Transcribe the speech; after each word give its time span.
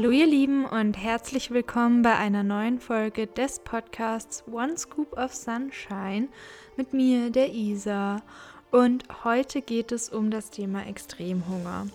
Hallo 0.00 0.12
ihr 0.12 0.28
Lieben 0.28 0.64
und 0.64 0.96
herzlich 0.96 1.50
willkommen 1.50 2.02
bei 2.02 2.14
einer 2.14 2.44
neuen 2.44 2.78
Folge 2.78 3.26
des 3.26 3.58
Podcasts 3.58 4.44
One 4.46 4.78
Scoop 4.78 5.18
of 5.18 5.34
Sunshine 5.34 6.28
mit 6.76 6.92
mir, 6.92 7.30
der 7.30 7.52
Isa. 7.52 8.22
Und 8.70 9.02
heute 9.24 9.60
geht 9.60 9.90
es 9.90 10.08
um 10.08 10.30
das 10.30 10.50
Thema 10.50 10.86
Extremhunger. 10.86 11.88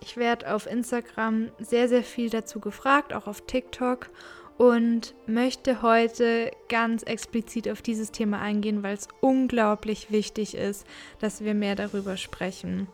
Ich 0.00 0.16
werde 0.16 0.52
auf 0.52 0.66
Instagram 0.66 1.52
sehr, 1.60 1.88
sehr 1.88 2.02
viel 2.02 2.28
dazu 2.28 2.58
gefragt, 2.58 3.12
auch 3.12 3.28
auf 3.28 3.42
TikTok 3.46 4.10
und 4.58 5.14
möchte 5.28 5.80
heute 5.80 6.50
ganz 6.68 7.04
explizit 7.04 7.68
auf 7.68 7.82
dieses 7.82 8.10
Thema 8.10 8.40
eingehen, 8.40 8.82
weil 8.82 8.94
es 8.94 9.06
unglaublich 9.20 10.10
wichtig 10.10 10.56
ist, 10.56 10.88
dass 11.20 11.44
wir 11.44 11.54
mehr 11.54 11.76
darüber 11.76 12.16
sprechen. 12.16 12.88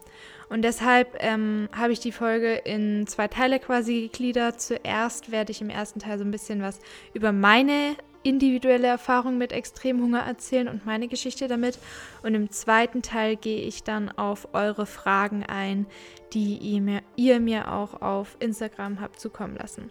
Und 0.50 0.62
deshalb 0.62 1.16
ähm, 1.20 1.68
habe 1.72 1.92
ich 1.92 2.00
die 2.00 2.10
Folge 2.12 2.54
in 2.54 3.06
zwei 3.06 3.28
Teile 3.28 3.60
quasi 3.60 4.02
gegliedert. 4.02 4.60
Zuerst 4.60 5.30
werde 5.30 5.52
ich 5.52 5.60
im 5.60 5.70
ersten 5.70 6.00
Teil 6.00 6.18
so 6.18 6.24
ein 6.24 6.32
bisschen 6.32 6.60
was 6.60 6.80
über 7.14 7.30
meine 7.30 7.95
individuelle 8.24 8.88
Erfahrung 8.88 9.38
mit 9.38 9.52
Extremhunger 9.52 10.20
erzählen 10.20 10.68
und 10.68 10.84
meine 10.84 11.06
Geschichte 11.06 11.46
damit. 11.46 11.78
Und 12.23 12.34
im 12.34 12.50
zweiten 12.50 13.00
Teil 13.00 13.36
gehe 13.36 13.62
ich 13.62 13.84
dann 13.84 14.10
auf 14.10 14.48
eure 14.52 14.86
Fragen 14.86 15.45
ein, 15.45 15.86
die 16.32 16.56
ihr 16.56 16.80
mir, 16.80 17.02
ihr 17.14 17.38
mir 17.38 17.73
auch 17.73 18.02
auf 18.02 18.37
Instagram 18.40 19.01
habt 19.01 19.20
zukommen 19.20 19.56
lassen. 19.56 19.90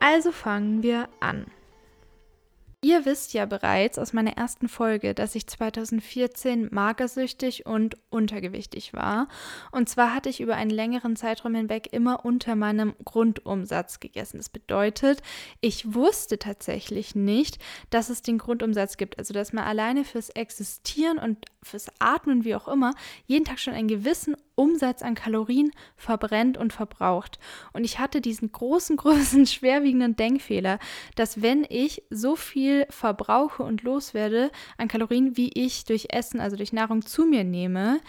Also 0.00 0.32
fangen 0.32 0.82
wir 0.82 1.08
an. 1.18 1.46
Ihr 2.80 3.04
wisst 3.04 3.32
ja 3.32 3.44
bereits 3.44 3.98
aus 3.98 4.12
meiner 4.12 4.36
ersten 4.36 4.68
Folge, 4.68 5.12
dass 5.12 5.34
ich 5.34 5.48
2014 5.48 6.68
magersüchtig 6.70 7.66
und 7.66 7.96
untergewichtig 8.08 8.92
war. 8.92 9.26
Und 9.72 9.88
zwar 9.88 10.14
hatte 10.14 10.28
ich 10.28 10.40
über 10.40 10.54
einen 10.54 10.70
längeren 10.70 11.16
Zeitraum 11.16 11.56
hinweg 11.56 11.88
immer 11.92 12.24
unter 12.24 12.54
meinem 12.54 12.94
Grundumsatz 13.04 13.98
gegessen. 13.98 14.36
Das 14.36 14.48
bedeutet, 14.48 15.22
ich 15.60 15.92
wusste 15.92 16.38
tatsächlich 16.38 17.16
nicht, 17.16 17.58
dass 17.90 18.10
es 18.10 18.22
den 18.22 18.38
Grundumsatz 18.38 18.96
gibt. 18.96 19.18
Also, 19.18 19.34
dass 19.34 19.52
man 19.52 19.64
alleine 19.64 20.04
fürs 20.04 20.30
Existieren 20.30 21.18
und 21.18 21.46
fürs 21.64 21.88
Atmen, 21.98 22.44
wie 22.44 22.54
auch 22.54 22.68
immer, 22.68 22.94
jeden 23.26 23.44
Tag 23.44 23.58
schon 23.58 23.74
einen 23.74 23.88
gewissen 23.88 24.36
Umsatz 24.58 25.02
an 25.02 25.14
Kalorien 25.14 25.70
verbrennt 25.96 26.58
und 26.58 26.72
verbraucht. 26.72 27.38
Und 27.72 27.84
ich 27.84 27.98
hatte 27.98 28.20
diesen 28.20 28.52
großen, 28.52 28.96
großen, 28.98 29.46
schwerwiegenden 29.46 30.16
Denkfehler, 30.16 30.78
dass 31.14 31.40
wenn 31.42 31.64
ich 31.68 32.02
so 32.10 32.36
viel 32.36 32.86
verbrauche 32.90 33.62
und 33.62 33.82
loswerde 33.82 34.50
an 34.76 34.88
Kalorien, 34.88 35.36
wie 35.36 35.50
ich 35.54 35.84
durch 35.84 36.08
Essen, 36.10 36.40
also 36.40 36.56
durch 36.56 36.72
Nahrung 36.72 37.02
zu 37.02 37.24
mir 37.24 37.44
nehme, 37.44 38.00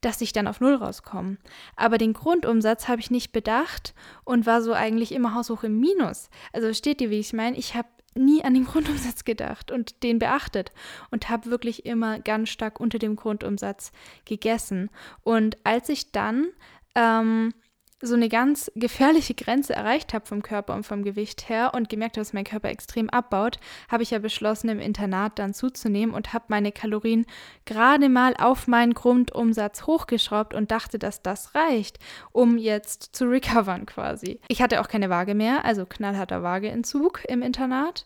dass 0.00 0.20
ich 0.20 0.32
dann 0.32 0.46
auf 0.46 0.60
Null 0.60 0.74
rauskomme. 0.74 1.38
Aber 1.74 1.98
den 1.98 2.12
Grundumsatz 2.12 2.86
habe 2.86 3.00
ich 3.00 3.10
nicht 3.10 3.32
bedacht 3.32 3.94
und 4.24 4.46
war 4.46 4.62
so 4.62 4.72
eigentlich 4.72 5.12
immer 5.12 5.34
haushoch 5.34 5.64
im 5.64 5.80
Minus. 5.80 6.28
Also 6.52 6.72
steht 6.74 7.00
dir, 7.00 7.10
wie 7.10 7.18
ich 7.18 7.32
meine, 7.32 7.56
ich 7.56 7.74
habe 7.74 7.88
nie 8.16 8.44
an 8.44 8.54
den 8.54 8.64
Grundumsatz 8.66 9.24
gedacht 9.24 9.70
und 9.70 10.02
den 10.02 10.18
beachtet 10.18 10.72
und 11.10 11.28
habe 11.28 11.50
wirklich 11.50 11.86
immer 11.86 12.18
ganz 12.18 12.48
stark 12.48 12.80
unter 12.80 12.98
dem 12.98 13.16
Grundumsatz 13.16 13.92
gegessen. 14.24 14.90
Und 15.22 15.58
als 15.64 15.88
ich 15.88 16.12
dann 16.12 16.48
ähm, 16.94 17.52
so 18.02 18.14
eine 18.14 18.28
ganz 18.28 18.70
gefährliche 18.74 19.34
Grenze 19.34 19.74
erreicht 19.74 20.12
habe 20.12 20.26
vom 20.26 20.42
Körper 20.42 20.74
und 20.74 20.84
vom 20.84 21.02
Gewicht 21.02 21.48
her 21.48 21.72
und 21.74 21.88
gemerkt 21.88 22.16
habe, 22.16 22.22
dass 22.22 22.34
mein 22.34 22.44
Körper 22.44 22.68
extrem 22.68 23.08
abbaut, 23.08 23.58
habe 23.88 24.02
ich 24.02 24.10
ja 24.10 24.18
beschlossen, 24.18 24.68
im 24.68 24.80
Internat 24.80 25.38
dann 25.38 25.54
zuzunehmen 25.54 26.14
und 26.14 26.32
habe 26.32 26.44
meine 26.48 26.72
Kalorien 26.72 27.24
gerade 27.64 28.08
mal 28.08 28.34
auf 28.38 28.66
meinen 28.66 28.92
Grundumsatz 28.92 29.86
hochgeschraubt 29.86 30.52
und 30.52 30.70
dachte, 30.70 30.98
dass 30.98 31.22
das 31.22 31.54
reicht, 31.54 31.98
um 32.32 32.58
jetzt 32.58 33.16
zu 33.16 33.24
recovern 33.24 33.86
quasi. 33.86 34.40
Ich 34.48 34.60
hatte 34.60 34.80
auch 34.80 34.88
keine 34.88 35.08
Waage 35.08 35.34
mehr, 35.34 35.64
also 35.64 35.86
knallharter 35.86 36.42
Waageentzug 36.42 37.22
im 37.28 37.40
Internat 37.40 38.04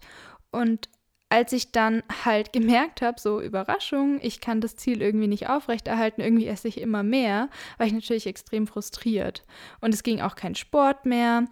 und 0.52 0.88
als 1.30 1.52
ich 1.52 1.72
dann 1.72 2.02
halt 2.24 2.52
gemerkt 2.52 3.00
habe, 3.00 3.18
so 3.18 3.40
Überraschung, 3.40 4.18
ich 4.20 4.40
kann 4.40 4.60
das 4.60 4.76
Ziel 4.76 5.00
irgendwie 5.00 5.28
nicht 5.28 5.48
aufrechterhalten, 5.48 6.20
irgendwie 6.20 6.46
esse 6.46 6.68
ich 6.68 6.80
immer 6.80 7.02
mehr, 7.02 7.48
war 7.78 7.86
ich 7.86 7.94
natürlich 7.94 8.26
extrem 8.26 8.66
frustriert. 8.66 9.44
Und 9.80 9.94
es 9.94 10.02
ging 10.02 10.20
auch 10.20 10.34
kein 10.34 10.54
Sport 10.54 11.06
mehr. 11.06 11.46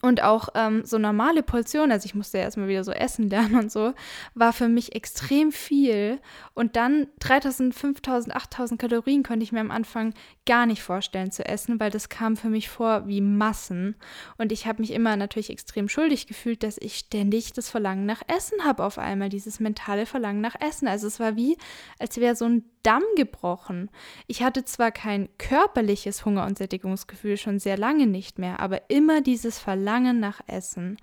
Und 0.00 0.22
auch 0.22 0.48
ähm, 0.54 0.84
so 0.84 0.98
normale 0.98 1.42
Portionen, 1.42 1.92
also 1.92 2.06
ich 2.06 2.14
musste 2.14 2.38
ja 2.38 2.44
erstmal 2.44 2.68
wieder 2.68 2.84
so 2.84 2.92
essen 2.92 3.28
lernen 3.28 3.56
und 3.56 3.72
so, 3.72 3.92
war 4.34 4.52
für 4.52 4.68
mich 4.68 4.94
extrem 4.94 5.52
viel. 5.52 6.20
Und 6.54 6.76
dann 6.76 7.08
3000, 7.20 7.74
5000, 7.74 8.34
8000 8.34 8.80
Kalorien 8.80 9.22
konnte 9.22 9.44
ich 9.44 9.52
mir 9.52 9.60
am 9.60 9.70
Anfang 9.70 10.14
gar 10.46 10.66
nicht 10.66 10.82
vorstellen 10.82 11.30
zu 11.30 11.44
essen, 11.44 11.78
weil 11.78 11.90
das 11.90 12.08
kam 12.08 12.36
für 12.36 12.48
mich 12.48 12.68
vor 12.68 13.06
wie 13.06 13.20
Massen. 13.20 13.96
Und 14.38 14.52
ich 14.52 14.66
habe 14.66 14.80
mich 14.80 14.92
immer 14.92 15.16
natürlich 15.16 15.50
extrem 15.50 15.88
schuldig 15.88 16.26
gefühlt, 16.26 16.62
dass 16.62 16.78
ich 16.78 16.96
ständig 16.96 17.52
das 17.52 17.68
Verlangen 17.68 18.06
nach 18.06 18.22
Essen 18.26 18.64
habe 18.64 18.84
auf 18.84 18.98
einmal, 18.98 19.28
dieses 19.28 19.60
mentale 19.60 20.06
Verlangen 20.06 20.40
nach 20.40 20.56
Essen. 20.60 20.88
Also 20.88 21.06
es 21.06 21.20
war 21.20 21.36
wie, 21.36 21.56
als 21.98 22.16
wäre 22.18 22.36
so 22.36 22.46
ein 22.46 22.64
Damm 22.82 23.02
gebrochen. 23.16 23.90
Ich 24.26 24.42
hatte 24.42 24.64
zwar 24.64 24.90
kein 24.90 25.28
körperliches 25.38 26.24
Hunger- 26.24 26.46
und 26.46 26.58
Sättigungsgefühl 26.58 27.36
schon 27.36 27.58
sehr 27.58 27.76
lange 27.76 28.06
nicht 28.06 28.38
mehr, 28.38 28.60
aber 28.60 28.90
immer 28.90 29.20
dieses 29.20 29.58
Verlangen 29.58 30.20
nach 30.20 30.40
Essen. 30.46 30.96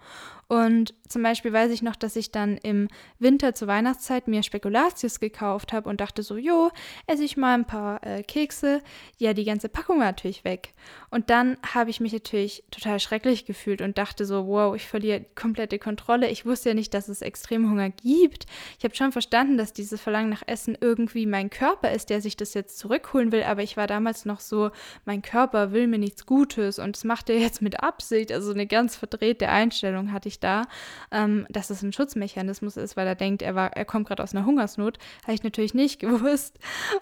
Und 0.50 0.96
zum 1.08 1.22
Beispiel 1.22 1.54
weiß 1.54 1.72
ich 1.72 1.84
noch, 1.84 1.96
dass 1.96 2.16
ich 2.16 2.32
dann 2.32 2.58
im 2.58 2.88
Winter 3.20 3.54
zur 3.54 3.68
Weihnachtszeit 3.68 4.28
mir 4.28 4.42
Spekulatius 4.42 5.20
gekauft 5.20 5.74
habe 5.74 5.88
und 5.88 6.02
dachte 6.02 6.24
so, 6.24 6.38
jo, 6.38 6.72
esse 7.06 7.24
ich 7.24 7.38
mal 7.38 7.54
ein 7.54 7.66
paar 7.66 8.04
äh, 8.04 8.24
Kekse. 8.24 8.82
Ja, 9.20 9.34
die 9.34 9.44
ganze 9.44 9.70
Packung 9.70 10.00
war 10.00 10.08
natürlich 10.08 10.44
weg. 10.44 10.74
Und 11.12 11.30
dann 11.30 11.58
habe 11.74 11.92
ich 11.92 12.00
mich 12.00 12.14
natürlich 12.14 12.64
total 12.72 13.00
schrecklich 13.00 13.46
gefühlt 13.46 13.82
und 13.82 14.00
dachte 14.00 14.26
so, 14.26 14.48
wow, 14.48 14.76
ich 14.76 14.88
verliere 14.88 15.24
komplette 15.36 15.78
Kontrolle. 15.78 16.30
Ich 16.30 16.48
wusste 16.48 16.70
ja 16.70 16.76
nicht, 16.76 16.96
dass 16.96 17.10
es 17.10 17.22
Extremhunger 17.22 17.92
gibt. 17.92 18.48
Ich 18.80 18.84
habe 18.84 18.96
schon 18.96 19.12
verstanden, 19.12 19.56
dass 19.56 19.72
dieses 19.72 20.02
Verlangen 20.02 20.32
nach 20.32 20.44
Essen 20.48 20.76
irgendwie 20.82 21.28
mein 21.28 21.52
Körper 21.52 21.92
ist, 21.92 22.10
der 22.10 22.22
sich 22.22 22.38
das 22.38 22.56
jetzt 22.56 22.80
zurückholen 22.80 23.32
will. 23.32 23.44
Aber 23.44 23.62
ich 23.62 23.78
war 23.78 23.86
damals 23.86 24.26
noch 24.26 24.40
so, 24.40 24.72
mein 25.06 25.22
Körper 25.22 25.74
will 25.74 25.86
mir 25.86 26.00
nichts 26.00 26.26
Gutes 26.26 26.80
und 26.80 26.96
das 26.96 27.04
macht 27.04 27.30
er 27.30 27.38
jetzt 27.38 27.62
mit 27.62 27.84
Absicht. 27.84 28.32
Also 28.32 28.52
eine 28.52 28.66
ganz 28.66 28.96
verdrehte 28.96 29.50
Einstellung 29.50 30.12
hatte 30.12 30.28
ich 30.28 30.39
da, 30.40 30.64
ähm, 31.12 31.46
dass 31.50 31.70
es 31.70 31.82
ein 31.82 31.94
Schutzmechanismus 31.94 32.78
ist, 32.78 32.98
weil 32.98 33.08
er 33.08 33.16
denkt, 33.16 33.42
er, 33.42 33.56
war, 33.56 33.74
er 33.74 33.86
kommt 33.86 34.08
gerade 34.08 34.24
aus 34.24 34.36
einer 34.36 34.46
Hungersnot. 34.46 34.98
Habe 35.24 35.34
ich 35.34 35.44
natürlich 35.44 35.74
nicht 35.74 36.00
gewusst. 36.00 36.58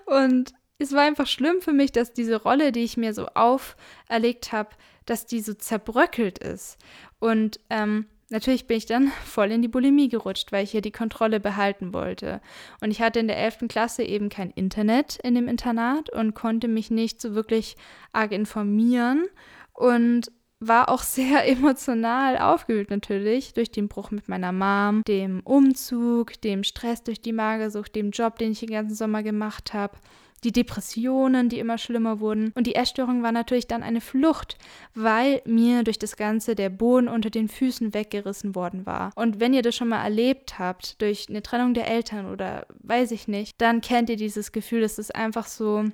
Und 0.06 0.54
es 0.80 0.94
war 0.94 1.04
einfach 1.04 1.28
schlimm 1.28 1.62
für 1.62 1.74
mich, 1.74 1.92
dass 1.92 2.14
diese 2.14 2.42
Rolle, 2.42 2.72
die 2.72 2.84
ich 2.84 2.98
mir 2.98 3.14
so 3.14 3.28
auferlegt 3.34 4.52
habe, 4.52 4.70
dass 5.06 5.26
die 5.26 5.42
so 5.42 5.54
zerbröckelt 5.54 6.38
ist. 6.38 6.78
Und 7.20 7.60
ähm, 7.70 8.06
natürlich 8.30 8.68
bin 8.68 8.78
ich 8.78 8.86
dann 8.86 9.08
voll 9.26 9.52
in 9.52 9.62
die 9.62 9.68
Bulimie 9.68 10.10
gerutscht, 10.10 10.52
weil 10.52 10.64
ich 10.64 10.72
hier 10.72 10.82
die 10.82 10.92
Kontrolle 10.92 11.40
behalten 11.40 11.94
wollte. 11.94 12.42
Und 12.82 12.92
ich 12.92 13.02
hatte 13.02 13.20
in 13.20 13.28
der 13.28 13.38
11. 13.38 13.68
Klasse 13.70 14.04
eben 14.04 14.30
kein 14.30 14.52
Internet 14.52 15.18
in 15.24 15.36
dem 15.36 15.48
Internat 15.48 16.12
und 16.12 16.36
konnte 16.36 16.68
mich 16.68 16.92
nicht 16.92 17.22
so 17.22 17.34
wirklich 17.34 17.76
arg 18.12 18.32
informieren. 18.32 19.26
Und 19.74 20.32
war 20.60 20.90
auch 20.90 21.04
sehr 21.04 21.48
emotional 21.50 22.38
aufgewühlt 22.38 22.90
natürlich 22.90 23.54
durch 23.54 23.72
den 23.72 23.88
Bruch 23.88 24.12
mit 24.12 24.28
meiner 24.28 24.52
Mom, 24.52 25.04
dem 25.04 25.42
Umzug, 25.42 26.40
dem 26.42 26.64
Stress 26.64 27.04
durch 27.04 27.22
die 27.22 27.34
Magersucht, 27.34 27.96
dem 27.96 28.12
Job, 28.12 28.38
den 28.38 28.52
ich 28.52 28.60
den 28.60 28.70
ganzen 28.70 28.96
Sommer 28.96 29.24
gemacht 29.24 29.74
habe 29.74 29.98
die 30.44 30.52
Depressionen, 30.52 31.50
die 31.50 31.60
immer 31.60 31.78
schlimmer 31.78 32.20
wurden. 32.20 32.52
Und 32.56 32.68
die 32.68 32.76
Essstörung 32.76 33.24
war 33.24 33.32
natürlich 33.32 33.68
dann 33.68 33.84
eine 33.84 34.02
Flucht, 34.02 34.58
weil 34.94 35.42
mir 35.46 35.84
durch 35.84 36.00
das 36.00 36.16
Ganze 36.16 36.56
der 36.56 36.70
Boden 36.70 37.08
unter 37.08 37.30
den 37.30 37.48
Füßen 37.48 37.94
weggerissen 37.94 38.56
worden 38.56 38.86
war. 38.86 39.12
Und 39.16 39.40
wenn 39.40 39.54
ihr 39.54 39.62
das 39.62 39.76
schon 39.76 39.90
mal 39.90 40.04
erlebt 40.04 40.60
habt, 40.60 41.02
durch 41.02 41.28
eine 41.30 41.42
Trennung 41.42 41.74
der 41.74 41.88
Eltern 41.88 42.32
oder 42.32 42.68
weiß 42.82 43.12
ich 43.12 43.28
nicht, 43.28 43.60
dann 43.62 43.82
kennt 43.82 44.10
ihr 44.10 44.16
dieses 44.16 44.52
Gefühl, 44.52 44.84
es 44.84 45.00
ist 45.00 45.16
einfach 45.16 45.48
so, 45.48 45.86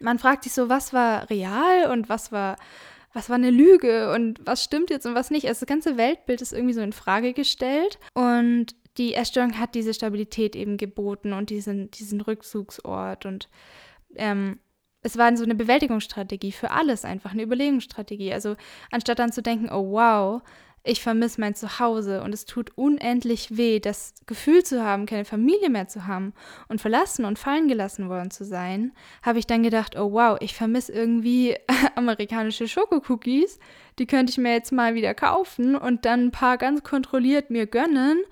man 0.00 0.18
fragt 0.18 0.44
sich 0.44 0.52
so, 0.52 0.68
was 0.68 0.92
war 0.92 1.28
real 1.30 1.90
und 1.90 2.08
was 2.08 2.32
war 2.32 2.56
was 3.12 3.28
war 3.28 3.36
eine 3.36 3.50
Lüge 3.50 4.12
und 4.12 4.40
was 4.44 4.64
stimmt 4.64 4.90
jetzt 4.90 5.06
und 5.06 5.14
was 5.14 5.30
nicht. 5.30 5.46
Also 5.46 5.60
das 5.60 5.68
ganze 5.68 5.96
Weltbild 5.96 6.40
ist 6.40 6.52
irgendwie 6.52 6.74
so 6.74 6.80
in 6.80 6.92
Frage 6.92 7.32
gestellt 7.32 7.98
und 8.14 8.74
die 8.98 9.14
Essstörung 9.14 9.58
hat 9.58 9.74
diese 9.74 9.94
Stabilität 9.94 10.54
eben 10.54 10.76
geboten 10.76 11.32
und 11.32 11.50
diesen, 11.50 11.90
diesen 11.90 12.20
Rückzugsort 12.20 13.26
und 13.26 13.48
ähm, 14.16 14.58
es 15.02 15.18
war 15.18 15.36
so 15.36 15.44
eine 15.44 15.54
Bewältigungsstrategie 15.54 16.52
für 16.52 16.70
alles 16.70 17.04
einfach, 17.04 17.32
eine 17.32 17.42
Überlegungsstrategie. 17.42 18.32
Also 18.32 18.56
anstatt 18.90 19.18
dann 19.18 19.32
zu 19.32 19.42
denken, 19.42 19.68
oh 19.70 19.92
wow, 19.92 20.42
ich 20.84 21.00
vermisse 21.00 21.40
mein 21.40 21.54
Zuhause 21.54 22.22
und 22.22 22.34
es 22.34 22.44
tut 22.44 22.76
unendlich 22.76 23.56
weh, 23.56 23.78
das 23.78 24.14
Gefühl 24.26 24.64
zu 24.64 24.84
haben, 24.84 25.06
keine 25.06 25.24
Familie 25.24 25.70
mehr 25.70 25.86
zu 25.86 26.06
haben 26.06 26.32
und 26.68 26.80
verlassen 26.80 27.24
und 27.24 27.38
fallen 27.38 27.68
gelassen 27.68 28.08
worden 28.08 28.30
zu 28.30 28.44
sein, 28.44 28.92
habe 29.22 29.38
ich 29.38 29.46
dann 29.46 29.62
gedacht, 29.62 29.96
oh 29.96 30.12
wow, 30.12 30.36
ich 30.40 30.54
vermisse 30.54 30.92
irgendwie 30.92 31.56
amerikanische 31.94 32.66
Schokocookies, 32.66 33.60
die 33.98 34.06
könnte 34.06 34.30
ich 34.30 34.38
mir 34.38 34.54
jetzt 34.54 34.72
mal 34.72 34.94
wieder 34.94 35.14
kaufen 35.14 35.76
und 35.76 36.04
dann 36.04 36.26
ein 36.26 36.30
paar 36.32 36.58
ganz 36.58 36.82
kontrolliert 36.82 37.50
mir 37.50 37.66
gönnen 37.66 38.22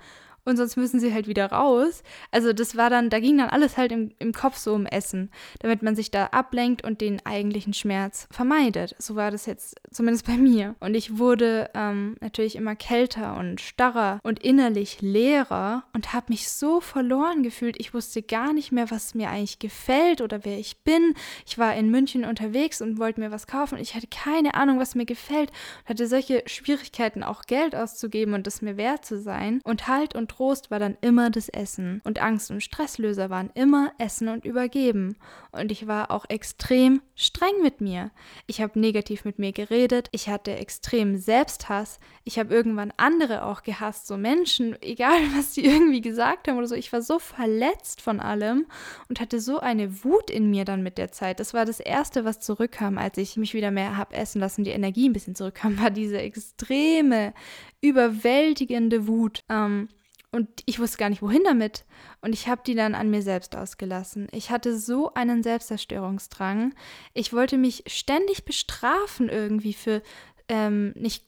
und 0.45 0.57
sonst 0.57 0.77
müssen 0.77 0.99
sie 0.99 1.13
halt 1.13 1.27
wieder 1.27 1.51
raus. 1.51 2.03
Also 2.31 2.53
das 2.53 2.75
war 2.75 2.89
dann, 2.89 3.09
da 3.09 3.19
ging 3.19 3.37
dann 3.37 3.49
alles 3.49 3.77
halt 3.77 3.91
im, 3.91 4.11
im 4.19 4.33
Kopf 4.33 4.57
so 4.57 4.73
um 4.73 4.85
Essen, 4.85 5.29
damit 5.59 5.83
man 5.83 5.95
sich 5.95 6.11
da 6.11 6.27
ablenkt 6.27 6.83
und 6.83 7.01
den 7.01 7.23
eigentlichen 7.25 7.73
Schmerz 7.73 8.27
vermeidet. 8.31 8.95
So 8.97 9.15
war 9.15 9.31
das 9.31 9.45
jetzt 9.45 9.79
zumindest 9.91 10.25
bei 10.25 10.37
mir. 10.37 10.75
Und 10.79 10.95
ich 10.95 11.17
wurde 11.17 11.69
ähm, 11.73 12.15
natürlich 12.21 12.55
immer 12.55 12.75
kälter 12.75 13.37
und 13.37 13.61
starrer 13.61 14.19
und 14.23 14.39
innerlich 14.43 15.01
leerer 15.01 15.83
und 15.93 16.13
habe 16.13 16.27
mich 16.29 16.49
so 16.49 16.81
verloren 16.81 17.43
gefühlt. 17.43 17.75
Ich 17.79 17.93
wusste 17.93 18.23
gar 18.23 18.53
nicht 18.53 18.71
mehr, 18.71 18.89
was 18.89 19.13
mir 19.13 19.29
eigentlich 19.29 19.59
gefällt 19.59 20.21
oder 20.21 20.43
wer 20.43 20.57
ich 20.57 20.83
bin. 20.83 21.13
Ich 21.45 21.57
war 21.57 21.75
in 21.75 21.91
München 21.91 22.25
unterwegs 22.25 22.81
und 22.81 22.97
wollte 22.97 23.19
mir 23.19 23.31
was 23.31 23.47
kaufen. 23.47 23.77
Ich 23.77 23.95
hatte 23.95 24.07
keine 24.07 24.55
Ahnung, 24.55 24.79
was 24.79 24.95
mir 24.95 25.05
gefällt 25.05 25.51
und 25.83 25.89
hatte 25.89 26.07
solche 26.07 26.43
Schwierigkeiten, 26.47 27.23
auch 27.23 27.43
Geld 27.43 27.75
auszugeben 27.75 28.33
und 28.33 28.47
es 28.47 28.61
mir 28.61 28.77
wert 28.77 29.05
zu 29.05 29.19
sein. 29.19 29.61
Und 29.63 29.87
Halt 29.87 30.15
und 30.15 30.30
Trost 30.31 30.71
war 30.71 30.79
dann 30.79 30.97
immer 31.01 31.29
das 31.29 31.49
Essen. 31.49 32.01
Und 32.05 32.21
Angst 32.21 32.51
und 32.51 32.63
Stresslöser 32.63 33.29
waren 33.29 33.49
immer 33.53 33.91
Essen 33.97 34.29
und 34.29 34.45
Übergeben. 34.45 35.17
Und 35.51 35.71
ich 35.73 35.87
war 35.87 36.09
auch 36.09 36.25
extrem 36.29 37.01
streng 37.15 37.61
mit 37.61 37.81
mir. 37.81 38.11
Ich 38.47 38.61
habe 38.61 38.79
negativ 38.79 39.25
mit 39.25 39.39
mir 39.39 39.51
geredet. 39.51 40.07
Ich 40.13 40.29
hatte 40.29 40.55
extrem 40.55 41.17
Selbsthass. 41.17 41.99
Ich 42.23 42.39
habe 42.39 42.53
irgendwann 42.53 42.93
andere 42.95 43.43
auch 43.43 43.61
gehasst, 43.63 44.07
so 44.07 44.15
Menschen, 44.15 44.81
egal 44.81 45.19
was 45.35 45.51
die 45.51 45.65
irgendwie 45.65 45.99
gesagt 45.99 46.47
haben 46.47 46.57
oder 46.57 46.67
so. 46.67 46.75
Ich 46.75 46.93
war 46.93 47.01
so 47.01 47.19
verletzt 47.19 47.99
von 47.99 48.21
allem 48.21 48.67
und 49.09 49.19
hatte 49.19 49.41
so 49.41 49.59
eine 49.59 50.05
Wut 50.05 50.29
in 50.29 50.49
mir 50.49 50.63
dann 50.63 50.81
mit 50.81 50.97
der 50.97 51.11
Zeit. 51.11 51.41
Das 51.41 51.53
war 51.53 51.65
das 51.65 51.81
Erste, 51.81 52.23
was 52.23 52.39
zurückkam, 52.39 52.97
als 52.97 53.17
ich 53.17 53.35
mich 53.35 53.53
wieder 53.53 53.71
mehr 53.71 53.97
habe 53.97 54.15
essen 54.15 54.39
lassen, 54.39 54.63
die 54.63 54.71
Energie 54.71 55.09
ein 55.09 55.13
bisschen 55.13 55.35
zurückkam, 55.35 55.77
war 55.81 55.89
diese 55.89 56.19
extreme, 56.19 57.33
überwältigende 57.81 59.07
Wut. 59.07 59.43
Ähm, 59.49 59.89
und 60.31 60.47
ich 60.65 60.79
wusste 60.79 60.97
gar 60.97 61.09
nicht, 61.09 61.21
wohin 61.21 61.43
damit. 61.43 61.83
Und 62.21 62.33
ich 62.33 62.47
habe 62.47 62.61
die 62.65 62.75
dann 62.75 62.95
an 62.95 63.09
mir 63.09 63.21
selbst 63.21 63.55
ausgelassen. 63.55 64.27
Ich 64.31 64.49
hatte 64.49 64.77
so 64.77 65.13
einen 65.13 65.43
Selbstzerstörungsdrang. 65.43 66.73
Ich 67.13 67.33
wollte 67.33 67.57
mich 67.57 67.83
ständig 67.87 68.45
bestrafen 68.45 69.27
irgendwie 69.27 69.73
für 69.73 70.01
ähm, 70.47 70.93
nicht 70.95 71.25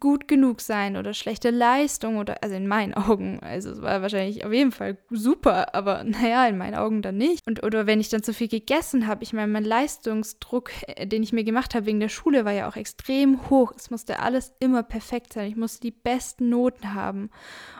gut 0.00 0.28
genug 0.28 0.60
sein 0.60 0.96
oder 0.96 1.14
schlechte 1.14 1.50
Leistung 1.50 2.18
oder, 2.18 2.42
also 2.42 2.54
in 2.54 2.66
meinen 2.66 2.94
Augen, 2.94 3.40
also 3.40 3.70
es 3.70 3.82
war 3.82 4.02
wahrscheinlich 4.02 4.44
auf 4.44 4.52
jeden 4.52 4.72
Fall 4.72 4.98
super, 5.10 5.74
aber 5.74 6.04
naja, 6.04 6.46
in 6.46 6.58
meinen 6.58 6.74
Augen 6.74 7.02
dann 7.02 7.16
nicht. 7.16 7.46
Und 7.46 7.62
oder 7.62 7.86
wenn 7.86 8.00
ich 8.00 8.08
dann 8.08 8.22
zu 8.22 8.32
viel 8.32 8.48
gegessen 8.48 9.06
habe, 9.06 9.22
ich 9.22 9.32
meine, 9.32 9.52
mein 9.52 9.64
Leistungsdruck, 9.64 10.70
äh, 10.86 11.06
den 11.06 11.22
ich 11.22 11.32
mir 11.32 11.44
gemacht 11.44 11.74
habe 11.74 11.86
wegen 11.86 12.00
der 12.00 12.08
Schule, 12.08 12.44
war 12.44 12.52
ja 12.52 12.68
auch 12.68 12.76
extrem 12.76 13.50
hoch. 13.50 13.72
Es 13.76 13.90
musste 13.90 14.20
alles 14.20 14.54
immer 14.60 14.82
perfekt 14.82 15.32
sein. 15.32 15.48
Ich 15.48 15.56
musste 15.56 15.80
die 15.80 15.90
besten 15.90 16.48
Noten 16.48 16.94
haben. 16.94 17.30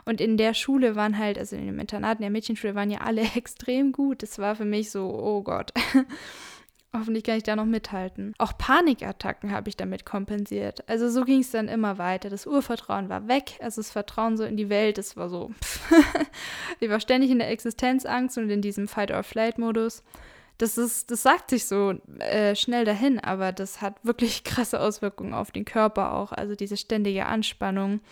Und 0.04 0.20
in 0.20 0.36
der 0.36 0.54
Schule 0.54 0.96
waren 0.96 1.18
halt, 1.18 1.38
also 1.38 1.56
in 1.56 1.66
dem 1.66 1.78
Internat, 1.78 2.18
in 2.18 2.22
der 2.22 2.30
Mädchenschule 2.30 2.74
waren 2.74 2.90
ja 2.90 2.98
alle 3.00 3.22
extrem 3.34 3.92
gut. 3.92 4.22
Das 4.22 4.38
war 4.38 4.56
für 4.56 4.64
mich 4.64 4.90
so, 4.90 5.06
oh 5.08 5.42
Gott. 5.42 5.72
Hoffentlich 6.96 7.24
kann 7.24 7.36
ich 7.36 7.42
da 7.42 7.56
noch 7.56 7.64
mithalten. 7.64 8.34
Auch 8.38 8.56
Panikattacken 8.56 9.50
habe 9.50 9.68
ich 9.68 9.76
damit 9.76 10.06
kompensiert. 10.06 10.88
Also 10.88 11.10
so 11.10 11.24
ging 11.24 11.40
es 11.40 11.50
dann 11.50 11.66
immer 11.66 11.98
weiter. 11.98 12.30
Das 12.30 12.46
Urvertrauen 12.46 13.08
war 13.08 13.26
weg, 13.26 13.58
also 13.60 13.80
das 13.80 13.90
Vertrauen 13.90 14.36
so 14.36 14.44
in 14.44 14.56
die 14.56 14.68
Welt, 14.68 14.96
das 14.96 15.16
war 15.16 15.28
so. 15.28 15.50
ich 16.80 16.88
war 16.88 17.00
ständig 17.00 17.32
in 17.32 17.40
der 17.40 17.50
Existenzangst 17.50 18.38
und 18.38 18.48
in 18.48 18.62
diesem 18.62 18.86
Fight-or-Flight-Modus. 18.86 20.04
Das 20.58 20.78
ist, 20.78 21.10
das 21.10 21.24
sagt 21.24 21.50
sich 21.50 21.66
so 21.66 21.94
äh, 22.20 22.54
schnell 22.54 22.84
dahin, 22.84 23.18
aber 23.18 23.50
das 23.50 23.82
hat 23.82 23.96
wirklich 24.04 24.44
krasse 24.44 24.78
Auswirkungen 24.78 25.34
auf 25.34 25.50
den 25.50 25.64
Körper 25.64 26.12
auch. 26.12 26.30
Also 26.30 26.54
diese 26.54 26.76
ständige 26.76 27.26
Anspannung. 27.26 28.02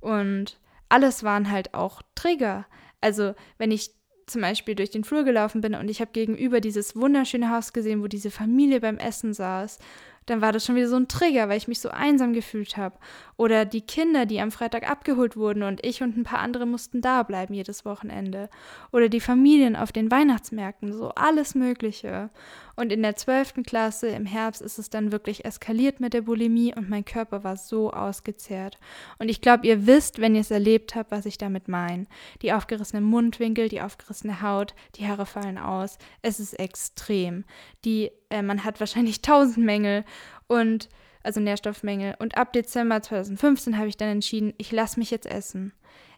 Und 0.00 0.58
alles 0.88 1.24
waren 1.24 1.50
halt 1.50 1.74
auch 1.74 2.00
Trigger. 2.14 2.64
Also 3.02 3.34
wenn 3.58 3.70
ich 3.70 3.90
zum 4.26 4.42
Beispiel 4.42 4.74
durch 4.74 4.90
den 4.90 5.04
Flur 5.04 5.24
gelaufen 5.24 5.60
bin 5.60 5.74
und 5.74 5.90
ich 5.90 6.00
habe 6.00 6.12
gegenüber 6.12 6.60
dieses 6.60 6.96
wunderschöne 6.96 7.50
Haus 7.50 7.72
gesehen, 7.72 8.02
wo 8.02 8.06
diese 8.06 8.30
Familie 8.30 8.80
beim 8.80 8.98
Essen 8.98 9.34
saß 9.34 9.78
dann 10.26 10.40
war 10.40 10.52
das 10.52 10.64
schon 10.64 10.76
wieder 10.76 10.88
so 10.88 10.96
ein 10.96 11.08
Trigger, 11.08 11.48
weil 11.48 11.58
ich 11.58 11.68
mich 11.68 11.80
so 11.80 11.90
einsam 11.90 12.32
gefühlt 12.32 12.76
habe. 12.76 12.96
Oder 13.36 13.64
die 13.64 13.82
Kinder, 13.82 14.26
die 14.26 14.40
am 14.40 14.50
Freitag 14.50 14.88
abgeholt 14.88 15.36
wurden 15.36 15.62
und 15.62 15.84
ich 15.84 16.02
und 16.02 16.16
ein 16.16 16.24
paar 16.24 16.38
andere 16.38 16.66
mussten 16.66 17.00
da 17.00 17.22
bleiben 17.22 17.54
jedes 17.54 17.84
Wochenende. 17.84 18.48
Oder 18.90 19.08
die 19.08 19.20
Familien 19.20 19.76
auf 19.76 19.92
den 19.92 20.10
Weihnachtsmärkten, 20.10 20.92
so 20.92 21.10
alles 21.10 21.54
Mögliche. 21.54 22.30
Und 22.76 22.92
in 22.92 23.02
der 23.02 23.16
12. 23.16 23.62
Klasse 23.66 24.08
im 24.08 24.26
Herbst 24.26 24.62
ist 24.62 24.78
es 24.78 24.90
dann 24.90 25.12
wirklich 25.12 25.44
eskaliert 25.44 26.00
mit 26.00 26.14
der 26.14 26.22
Bulimie 26.22 26.74
und 26.74 26.88
mein 26.88 27.04
Körper 27.04 27.44
war 27.44 27.56
so 27.56 27.90
ausgezehrt. 27.92 28.78
Und 29.18 29.28
ich 29.28 29.40
glaube, 29.40 29.66
ihr 29.66 29.86
wisst, 29.86 30.20
wenn 30.20 30.34
ihr 30.34 30.40
es 30.40 30.50
erlebt 30.50 30.94
habt, 30.94 31.10
was 31.10 31.26
ich 31.26 31.38
damit 31.38 31.68
meine. 31.68 32.06
Die 32.42 32.52
aufgerissenen 32.52 33.04
Mundwinkel, 33.04 33.68
die 33.68 33.80
aufgerissene 33.80 34.42
Haut, 34.42 34.74
die 34.96 35.06
Haare 35.06 35.26
fallen 35.26 35.58
aus. 35.58 35.98
Es 36.22 36.40
ist 36.40 36.54
extrem. 36.54 37.44
Die 37.84 38.10
äh, 38.30 38.42
man 38.42 38.64
hat 38.64 38.80
wahrscheinlich 38.80 39.22
tausend 39.22 39.64
Mängel 39.64 40.04
und 40.46 40.88
also 41.22 41.40
Nährstoffmängel. 41.40 42.16
Und 42.18 42.36
ab 42.36 42.52
Dezember 42.52 43.00
2015 43.00 43.78
habe 43.78 43.88
ich 43.88 43.96
dann 43.96 44.08
entschieden, 44.08 44.52
ich 44.58 44.72
lasse 44.72 44.98
mich 44.98 45.10
jetzt 45.10 45.26
essen. 45.26 45.72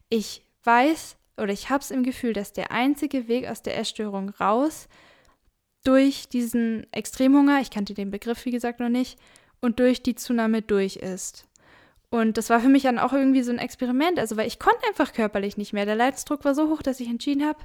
Ich 0.08 0.44
weiß 0.64 1.16
oder 1.36 1.52
ich 1.52 1.70
habe 1.70 1.80
es 1.80 1.90
im 1.90 2.02
Gefühl, 2.02 2.32
dass 2.32 2.52
der 2.52 2.72
einzige 2.72 3.28
Weg 3.28 3.46
aus 3.46 3.62
der 3.62 3.78
Essstörung 3.78 4.30
raus 4.30 4.88
durch 5.86 6.28
diesen 6.28 6.86
Extremhunger, 6.92 7.60
ich 7.60 7.70
kannte 7.70 7.94
den 7.94 8.10
Begriff 8.10 8.44
wie 8.44 8.50
gesagt 8.50 8.80
noch 8.80 8.88
nicht, 8.88 9.18
und 9.60 9.78
durch 9.78 10.02
die 10.02 10.14
Zunahme 10.14 10.62
durch 10.62 10.96
ist. 10.96 11.46
Und 12.10 12.36
das 12.38 12.50
war 12.50 12.60
für 12.60 12.68
mich 12.68 12.84
dann 12.84 12.98
auch 12.98 13.12
irgendwie 13.12 13.42
so 13.42 13.52
ein 13.52 13.58
Experiment, 13.58 14.18
also 14.18 14.36
weil 14.36 14.46
ich 14.46 14.58
konnte 14.58 14.86
einfach 14.88 15.12
körperlich 15.12 15.56
nicht 15.56 15.72
mehr. 15.72 15.86
Der 15.86 15.96
Leidensdruck 15.96 16.44
war 16.44 16.54
so 16.54 16.68
hoch, 16.68 16.82
dass 16.82 17.00
ich 17.00 17.08
entschieden 17.08 17.44
habe, 17.44 17.58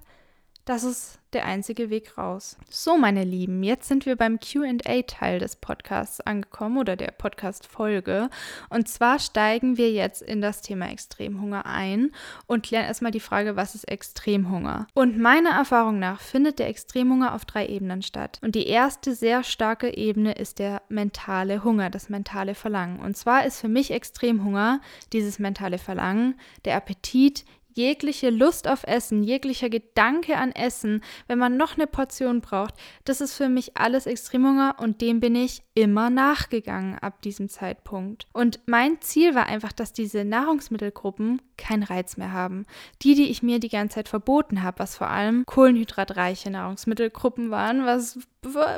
das 0.65 0.83
ist 0.83 1.19
der 1.33 1.45
einzige 1.45 1.89
Weg 1.89 2.17
raus. 2.17 2.57
So, 2.69 2.97
meine 2.97 3.23
Lieben, 3.23 3.63
jetzt 3.63 3.87
sind 3.87 4.05
wir 4.05 4.15
beim 4.15 4.39
QA-Teil 4.39 5.39
des 5.39 5.55
Podcasts 5.55 6.19
angekommen 6.21 6.77
oder 6.77 6.95
der 6.95 7.11
Podcast-Folge. 7.11 8.29
Und 8.69 8.89
zwar 8.89 9.17
steigen 9.19 9.77
wir 9.77 9.91
jetzt 9.91 10.21
in 10.21 10.41
das 10.41 10.61
Thema 10.61 10.91
Extremhunger 10.91 11.65
ein 11.65 12.11
und 12.47 12.63
klären 12.63 12.85
erstmal 12.85 13.11
die 13.11 13.19
Frage, 13.19 13.55
was 13.55 13.75
ist 13.75 13.85
Extremhunger? 13.85 14.87
Und 14.93 15.17
meiner 15.17 15.51
Erfahrung 15.51 15.99
nach 15.99 16.19
findet 16.19 16.59
der 16.59 16.67
Extremhunger 16.67 17.33
auf 17.33 17.45
drei 17.45 17.65
Ebenen 17.67 18.01
statt. 18.01 18.39
Und 18.41 18.55
die 18.55 18.67
erste 18.67 19.15
sehr 19.15 19.43
starke 19.43 19.95
Ebene 19.95 20.33
ist 20.33 20.59
der 20.59 20.81
mentale 20.89 21.63
Hunger, 21.63 21.89
das 21.89 22.09
mentale 22.09 22.55
Verlangen. 22.55 22.99
Und 22.99 23.15
zwar 23.15 23.45
ist 23.45 23.59
für 23.59 23.69
mich 23.69 23.91
Extremhunger 23.91 24.81
dieses 25.13 25.39
mentale 25.39 25.77
Verlangen, 25.77 26.39
der 26.65 26.75
Appetit, 26.75 27.45
jegliche 27.73 28.29
Lust 28.29 28.67
auf 28.67 28.83
Essen, 28.83 29.23
jeglicher 29.23 29.69
Gedanke 29.69 30.37
an 30.37 30.51
Essen, 30.51 31.03
wenn 31.27 31.39
man 31.39 31.57
noch 31.57 31.75
eine 31.75 31.87
Portion 31.87 32.41
braucht, 32.41 32.75
das 33.05 33.21
ist 33.21 33.35
für 33.35 33.49
mich 33.49 33.77
alles 33.77 34.05
Extremhunger 34.05 34.75
und 34.79 35.01
dem 35.01 35.19
bin 35.19 35.35
ich 35.35 35.63
immer 35.73 36.09
nachgegangen 36.09 36.97
ab 36.99 37.21
diesem 37.21 37.49
Zeitpunkt. 37.49 38.27
Und 38.33 38.59
mein 38.65 39.01
Ziel 39.01 39.35
war 39.35 39.45
einfach, 39.45 39.71
dass 39.71 39.93
diese 39.93 40.25
Nahrungsmittelgruppen 40.25 41.41
keinen 41.57 41.83
Reiz 41.83 42.17
mehr 42.17 42.33
haben. 42.33 42.65
Die, 43.03 43.15
die 43.15 43.29
ich 43.29 43.43
mir 43.43 43.59
die 43.59 43.69
ganze 43.69 43.95
Zeit 43.95 44.09
verboten 44.09 44.63
habe, 44.63 44.79
was 44.79 44.97
vor 44.97 45.09
allem 45.09 45.45
kohlenhydratreiche 45.45 46.49
Nahrungsmittelgruppen 46.49 47.51
waren, 47.51 47.85
was 47.85 48.19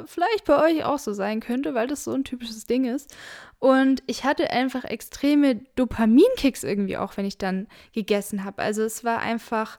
vielleicht 0.05 0.45
bei 0.45 0.61
euch 0.61 0.83
auch 0.83 0.99
so 0.99 1.13
sein 1.13 1.39
könnte, 1.39 1.73
weil 1.73 1.87
das 1.87 2.03
so 2.03 2.11
ein 2.11 2.25
typisches 2.25 2.65
Ding 2.65 2.85
ist. 2.85 3.15
Und 3.63 4.03
ich 4.07 4.25
hatte 4.25 4.49
einfach 4.49 4.83
extreme 4.83 5.55
Dopaminkicks 5.77 6.65
irgendwie 6.65 6.97
auch, 6.97 7.15
wenn 7.15 7.23
ich 7.23 7.37
dann 7.37 7.67
gegessen 7.93 8.43
habe. 8.43 8.61
Also 8.61 8.83
es 8.83 9.05
war 9.05 9.19
einfach 9.19 9.77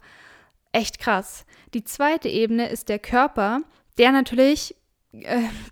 echt 0.72 0.98
krass. 0.98 1.44
Die 1.74 1.84
zweite 1.84 2.30
Ebene 2.30 2.70
ist 2.70 2.88
der 2.88 2.98
Körper, 2.98 3.60
der 3.98 4.10
natürlich 4.12 4.74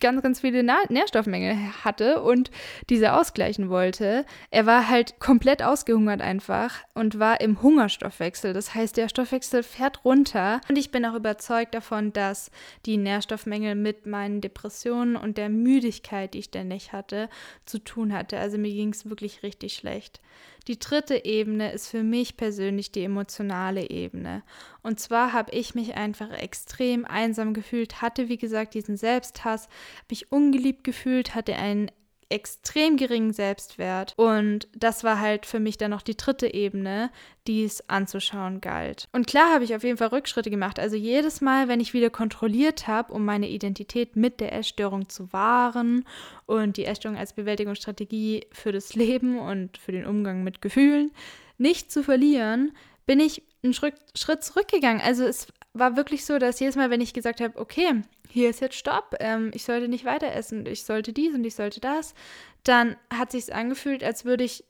ganz, 0.00 0.22
ganz 0.22 0.40
viele 0.40 0.62
Na 0.62 0.78
Nährstoffmängel 0.88 1.56
hatte 1.84 2.22
und 2.22 2.50
diese 2.90 3.14
ausgleichen 3.14 3.68
wollte. 3.68 4.25
Er 4.50 4.66
war 4.66 4.88
halt 4.88 5.18
komplett 5.20 5.62
ausgehungert 5.62 6.20
einfach 6.20 6.76
und 6.94 7.18
war 7.18 7.40
im 7.40 7.62
Hungerstoffwechsel. 7.62 8.52
Das 8.52 8.75
heißt, 8.75 8.96
der 8.96 9.08
Stoffwechsel 9.08 9.62
fährt 9.62 10.04
runter. 10.04 10.61
Und 10.68 10.78
ich 10.78 10.90
bin 10.90 11.04
auch 11.04 11.14
überzeugt 11.14 11.75
davon, 11.75 12.12
dass 12.12 12.50
die 12.87 12.96
Nährstoffmängel 12.96 13.75
mit 13.75 14.06
meinen 14.06 14.40
Depressionen 14.40 15.16
und 15.16 15.38
der 15.38 15.49
Müdigkeit, 15.49 16.34
die 16.34 16.40
ich 16.40 16.46
ständig 16.46 16.92
hatte, 16.92 17.28
zu 17.64 17.78
tun 17.78 18.12
hatte. 18.12 18.38
Also 18.38 18.58
mir 18.58 18.72
ging 18.72 18.90
es 18.90 19.08
wirklich 19.08 19.42
richtig 19.42 19.75
schlecht. 19.75 20.20
Die 20.69 20.78
dritte 20.78 21.25
Ebene 21.25 21.73
ist 21.73 21.88
für 21.88 22.02
mich 22.02 22.37
persönlich 22.37 22.92
die 22.92 23.04
emotionale 23.04 23.90
Ebene. 23.90 24.42
Und 24.83 25.00
zwar 25.00 25.33
habe 25.33 25.52
ich 25.52 25.75
mich 25.75 25.95
einfach 25.95 26.31
extrem 26.31 27.04
einsam 27.04 27.54
gefühlt, 27.54 28.00
hatte 28.02 28.28
wie 28.28 28.38
gesagt 28.38 28.75
diesen 28.75 28.97
Selbsthass, 28.97 29.69
mich 30.09 30.31
ungeliebt 30.31 30.85
gefühlt, 30.85 31.35
hatte 31.35 31.57
einen 31.57 31.90
extrem 32.33 32.97
geringen 32.97 33.33
Selbstwert. 33.33 34.15
Und 34.17 34.67
das 34.75 35.05
war 35.05 35.21
halt 35.21 35.47
für 35.47 35.61
mich 35.61 35.77
dann 35.77 35.91
noch 35.91 36.03
die 36.03 36.17
dritte 36.17 36.53
Ebene, 36.53 37.11
die 37.47 37.65
es 37.65 37.89
anzuschauen 37.89 38.61
galt. 38.61 39.09
Und 39.12 39.27
klar 39.27 39.53
habe 39.53 39.65
ich 39.65 39.75
auf 39.75 39.85
jeden 39.85 39.99
Fall 39.99 40.09
Rückschritte 40.09 40.51
gemacht. 40.51 40.81
Also 40.81 40.97
jedes 40.97 41.41
Mal, 41.41 41.69
wenn 41.69 41.81
ich 41.81 41.93
wieder 41.93 42.11
kontrolliert 42.11 42.89
habe, 42.89 43.12
um 43.12 43.25
meine 43.25 43.49
Identität 43.49 44.17
mit 44.17 44.41
der 44.41 44.53
Essstörung 44.55 45.09
zu 45.09 45.33
wahren 45.33 46.05
und 46.47 46.77
die 46.77 46.87
Essstörung 46.87 47.19
als 47.19 47.35
Bewältigungsstrategie 47.35 48.47
für 48.51 48.73
das 48.73 48.95
Leben 48.95 49.39
und 49.39 49.77
für 49.77 49.93
den 49.93 50.07
Umgang 50.07 50.43
mit 50.43 50.62
Gefühlen 50.62 51.12
nicht 51.59 51.93
zu 51.93 52.03
verlieren, 52.03 52.73
bin 53.07 53.21
ich 53.21 53.43
einen 53.62 53.75
Schritt, 53.75 54.43
zurückgegangen. 54.43 55.03
Also 55.03 55.25
es 55.25 55.49
war 55.75 55.97
wirklich 55.97 56.25
so, 56.25 56.38
dass 56.38 56.61
jedes 56.61 56.76
Mal, 56.76 56.91
wenn 56.91 57.00
ich 57.00 57.14
gesagt 57.14 57.41
habe, 57.41 57.59
okay, 57.59 58.02
hier 58.29 58.50
ist 58.50 58.61
jetzt 58.61 58.76
Stopp, 58.76 59.17
ähm, 59.21 59.50
ich 59.55 59.64
sollte 59.64 59.88
nicht 59.88 60.05
weiter 60.05 60.33
essen, 60.33 60.67
ich 60.67 60.85
sollte 60.85 61.12
dies 61.12 61.35
und 61.35 61.45
ich 61.45 61.55
sollte 61.55 61.81
das, 61.81 62.14
dann 62.64 62.97
hat 63.12 63.33
sich 63.33 63.55
angefühlt, 63.55 64.05
als 64.05 64.25
würde 64.25 64.45
ich 64.45 64.64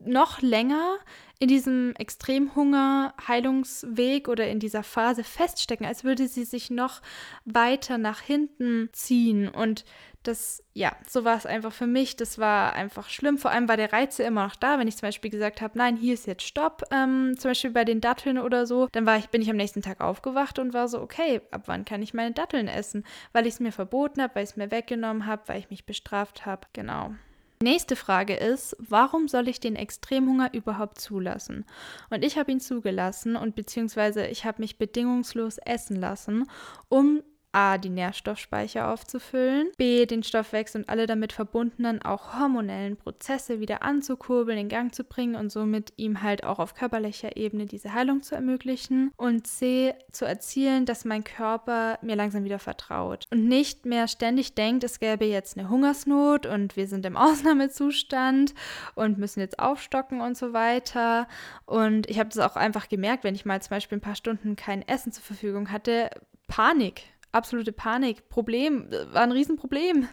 noch 0.00 0.42
länger 0.42 0.98
in 1.38 1.48
diesem 1.48 1.94
Extremhunger-Heilungsweg 1.96 4.28
oder 4.28 4.48
in 4.48 4.58
dieser 4.58 4.82
Phase 4.82 5.24
feststecken, 5.24 5.86
als 5.86 6.04
würde 6.04 6.28
sie 6.28 6.44
sich 6.44 6.70
noch 6.70 7.00
weiter 7.44 7.98
nach 7.98 8.20
hinten 8.20 8.88
ziehen. 8.92 9.48
Und 9.48 9.84
das, 10.28 10.62
ja, 10.74 10.94
so 11.08 11.24
war 11.24 11.36
es 11.36 11.46
einfach 11.46 11.72
für 11.72 11.86
mich. 11.86 12.16
Das 12.16 12.38
war 12.38 12.74
einfach 12.74 13.08
schlimm. 13.08 13.38
Vor 13.38 13.50
allem 13.50 13.68
war 13.68 13.76
der 13.76 13.92
Reiz 13.92 14.18
ja 14.18 14.26
immer 14.26 14.44
noch 14.44 14.56
da. 14.56 14.78
Wenn 14.78 14.86
ich 14.86 14.96
zum 14.96 15.08
Beispiel 15.08 15.30
gesagt 15.30 15.60
habe, 15.62 15.76
nein, 15.78 15.96
hier 15.96 16.14
ist 16.14 16.26
jetzt 16.26 16.42
Stopp, 16.42 16.82
ähm, 16.90 17.34
zum 17.38 17.50
Beispiel 17.50 17.70
bei 17.70 17.84
den 17.84 18.00
Datteln 18.00 18.38
oder 18.38 18.66
so, 18.66 18.88
dann 18.92 19.06
war 19.06 19.16
ich, 19.16 19.30
bin 19.30 19.42
ich 19.42 19.50
am 19.50 19.56
nächsten 19.56 19.82
Tag 19.82 20.00
aufgewacht 20.00 20.58
und 20.58 20.74
war 20.74 20.86
so, 20.86 21.00
okay, 21.00 21.40
ab 21.50 21.62
wann 21.66 21.84
kann 21.84 22.02
ich 22.02 22.14
meine 22.14 22.32
Datteln 22.32 22.68
essen? 22.68 23.04
Weil 23.32 23.46
ich 23.46 23.54
es 23.54 23.60
mir 23.60 23.72
verboten 23.72 24.20
habe, 24.20 24.34
weil 24.34 24.44
ich 24.44 24.50
es 24.50 24.56
mir 24.56 24.70
weggenommen 24.70 25.26
habe, 25.26 25.42
weil 25.46 25.60
ich 25.60 25.70
mich 25.70 25.86
bestraft 25.86 26.44
habe. 26.44 26.66
Genau. 26.74 27.14
Nächste 27.60 27.96
Frage 27.96 28.36
ist, 28.36 28.76
warum 28.78 29.26
soll 29.26 29.48
ich 29.48 29.58
den 29.58 29.74
Extremhunger 29.74 30.54
überhaupt 30.54 31.00
zulassen? 31.00 31.64
Und 32.08 32.24
ich 32.24 32.38
habe 32.38 32.52
ihn 32.52 32.60
zugelassen 32.60 33.34
und 33.34 33.56
beziehungsweise 33.56 34.26
ich 34.26 34.44
habe 34.44 34.62
mich 34.62 34.78
bedingungslos 34.78 35.58
essen 35.58 35.96
lassen, 35.96 36.48
um 36.88 37.22
A, 37.58 37.76
die 37.76 37.90
Nährstoffspeicher 37.90 38.88
aufzufüllen, 38.92 39.72
B, 39.76 40.06
den 40.06 40.22
Stoffwechsel 40.22 40.82
und 40.82 40.88
alle 40.88 41.08
damit 41.08 41.32
verbundenen 41.32 42.00
auch 42.02 42.38
hormonellen 42.38 42.96
Prozesse 42.96 43.58
wieder 43.58 43.82
anzukurbeln, 43.82 44.56
in 44.56 44.68
Gang 44.68 44.94
zu 44.94 45.02
bringen 45.02 45.34
und 45.34 45.50
somit 45.50 45.92
ihm 45.96 46.22
halt 46.22 46.44
auch 46.44 46.60
auf 46.60 46.74
körperlicher 46.74 47.36
Ebene 47.36 47.66
diese 47.66 47.94
Heilung 47.94 48.22
zu 48.22 48.36
ermöglichen 48.36 49.10
und 49.16 49.48
C, 49.48 49.92
zu 50.12 50.24
erzielen, 50.24 50.86
dass 50.86 51.04
mein 51.04 51.24
Körper 51.24 51.98
mir 52.00 52.14
langsam 52.14 52.44
wieder 52.44 52.60
vertraut 52.60 53.24
und 53.32 53.48
nicht 53.48 53.86
mehr 53.86 54.06
ständig 54.06 54.54
denkt, 54.54 54.84
es 54.84 55.00
gäbe 55.00 55.24
jetzt 55.24 55.58
eine 55.58 55.68
Hungersnot 55.68 56.46
und 56.46 56.76
wir 56.76 56.86
sind 56.86 57.04
im 57.06 57.16
Ausnahmezustand 57.16 58.54
und 58.94 59.18
müssen 59.18 59.40
jetzt 59.40 59.58
aufstocken 59.58 60.20
und 60.20 60.36
so 60.36 60.52
weiter. 60.52 61.26
Und 61.66 62.08
ich 62.08 62.20
habe 62.20 62.28
das 62.28 62.38
auch 62.38 62.54
einfach 62.54 62.88
gemerkt, 62.88 63.24
wenn 63.24 63.34
ich 63.34 63.44
mal 63.44 63.60
zum 63.60 63.70
Beispiel 63.70 63.98
ein 63.98 64.02
paar 64.02 64.14
Stunden 64.14 64.54
kein 64.54 64.86
Essen 64.86 65.10
zur 65.10 65.24
Verfügung 65.24 65.72
hatte, 65.72 66.10
Panik 66.46 67.02
absolute 67.32 67.72
Panik, 67.72 68.28
Problem, 68.28 68.90
war 69.12 69.22
ein 69.22 69.32
Riesenproblem. 69.32 70.08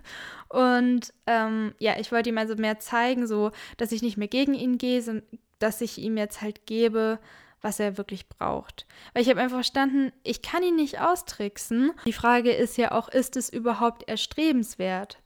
Und 0.49 1.13
ähm, 1.27 1.73
ja, 1.79 1.99
ich 1.99 2.11
wollte 2.11 2.29
ihm 2.29 2.37
also 2.37 2.55
mehr 2.55 2.79
zeigen, 2.79 3.27
so, 3.27 3.51
dass 3.77 3.91
ich 3.91 4.01
nicht 4.01 4.17
mehr 4.17 4.27
gegen 4.27 4.53
ihn 4.53 4.77
gehe, 4.77 5.01
sondern 5.01 5.25
dass 5.59 5.81
ich 5.81 5.97
ihm 5.97 6.17
jetzt 6.17 6.41
halt 6.41 6.65
gebe, 6.65 7.19
was 7.61 7.79
er 7.79 7.97
wirklich 7.97 8.29
braucht. 8.29 8.85
Weil 9.13 9.23
ich 9.23 9.29
habe 9.29 9.41
einfach 9.41 9.57
verstanden, 9.57 10.11
ich 10.23 10.41
kann 10.41 10.63
ihn 10.63 10.75
nicht 10.75 11.01
austricksen. 11.01 11.91
Die 12.05 12.13
Frage 12.13 12.51
ist 12.51 12.77
ja 12.77 12.91
auch, 12.91 13.09
ist 13.09 13.37
es 13.37 13.49
überhaupt 13.49 14.07
erstrebenswert? 14.07 15.17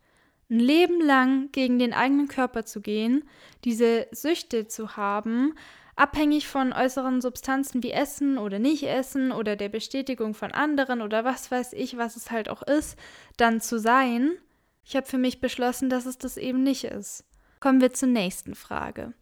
Ein 0.49 0.59
Leben 0.59 1.01
lang 1.01 1.51
gegen 1.51 1.77
den 1.77 1.93
eigenen 1.93 2.27
Körper 2.27 2.65
zu 2.65 2.81
gehen, 2.81 3.27
diese 3.65 4.07
Süchte 4.11 4.67
zu 4.67 4.95
haben, 4.95 5.53
abhängig 5.99 6.47
von 6.47 6.71
äußeren 6.71 7.21
Substanzen 7.21 7.83
wie 7.83 7.91
Essen 7.91 8.37
oder 8.37 8.57
Nicht-Essen 8.57 9.31
oder 9.31 9.55
der 9.55 9.69
Bestätigung 9.69 10.33
von 10.33 10.51
anderen 10.51 11.01
oder 11.01 11.25
was 11.25 11.51
weiß 11.51 11.73
ich, 11.73 11.97
was 11.97 12.15
es 12.15 12.31
halt 12.31 12.49
auch 12.49 12.61
ist, 12.61 12.97
dann 13.37 13.59
zu 13.59 13.79
sein. 13.79 14.31
Ich 14.85 14.95
habe 14.95 15.05
für 15.05 15.17
mich 15.17 15.41
beschlossen, 15.41 15.89
dass 15.89 16.05
es 16.05 16.17
das 16.17 16.37
eben 16.37 16.63
nicht 16.63 16.85
ist. 16.85 17.25
Kommen 17.59 17.81
wir 17.81 17.93
zur 17.93 18.07
nächsten 18.07 18.55
Frage. 18.55 19.13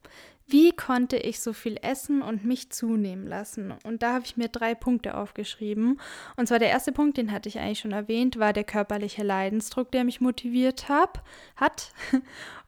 Wie 0.49 0.71
konnte 0.71 1.17
ich 1.17 1.41
so 1.41 1.51
viel 1.51 1.77
essen 1.81 2.21
und 2.21 2.45
mich 2.45 2.71
zunehmen 2.71 3.27
lassen? 3.27 3.73
Und 3.83 4.01
da 4.01 4.13
habe 4.13 4.23
ich 4.23 4.37
mir 4.37 4.47
drei 4.47 4.75
Punkte 4.75 5.17
aufgeschrieben. 5.17 5.99
Und 6.37 6.47
zwar 6.47 6.59
der 6.59 6.69
erste 6.69 6.93
Punkt, 6.93 7.17
den 7.17 7.33
hatte 7.33 7.49
ich 7.49 7.59
eigentlich 7.59 7.79
schon 7.79 7.91
erwähnt, 7.91 8.39
war 8.39 8.53
der 8.53 8.63
körperliche 8.63 9.23
Leidensdruck, 9.23 9.91
der 9.91 10.05
mich 10.05 10.21
motiviert 10.21 10.87
hab, 10.87 11.25
hat. 11.57 11.91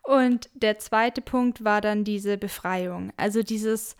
Und 0.09 0.49
der 0.55 0.79
zweite 0.79 1.21
Punkt 1.21 1.63
war 1.63 1.81
dann 1.81 2.03
diese 2.03 2.39
Befreiung. 2.39 3.13
Also 3.15 3.43
dieses 3.43 3.95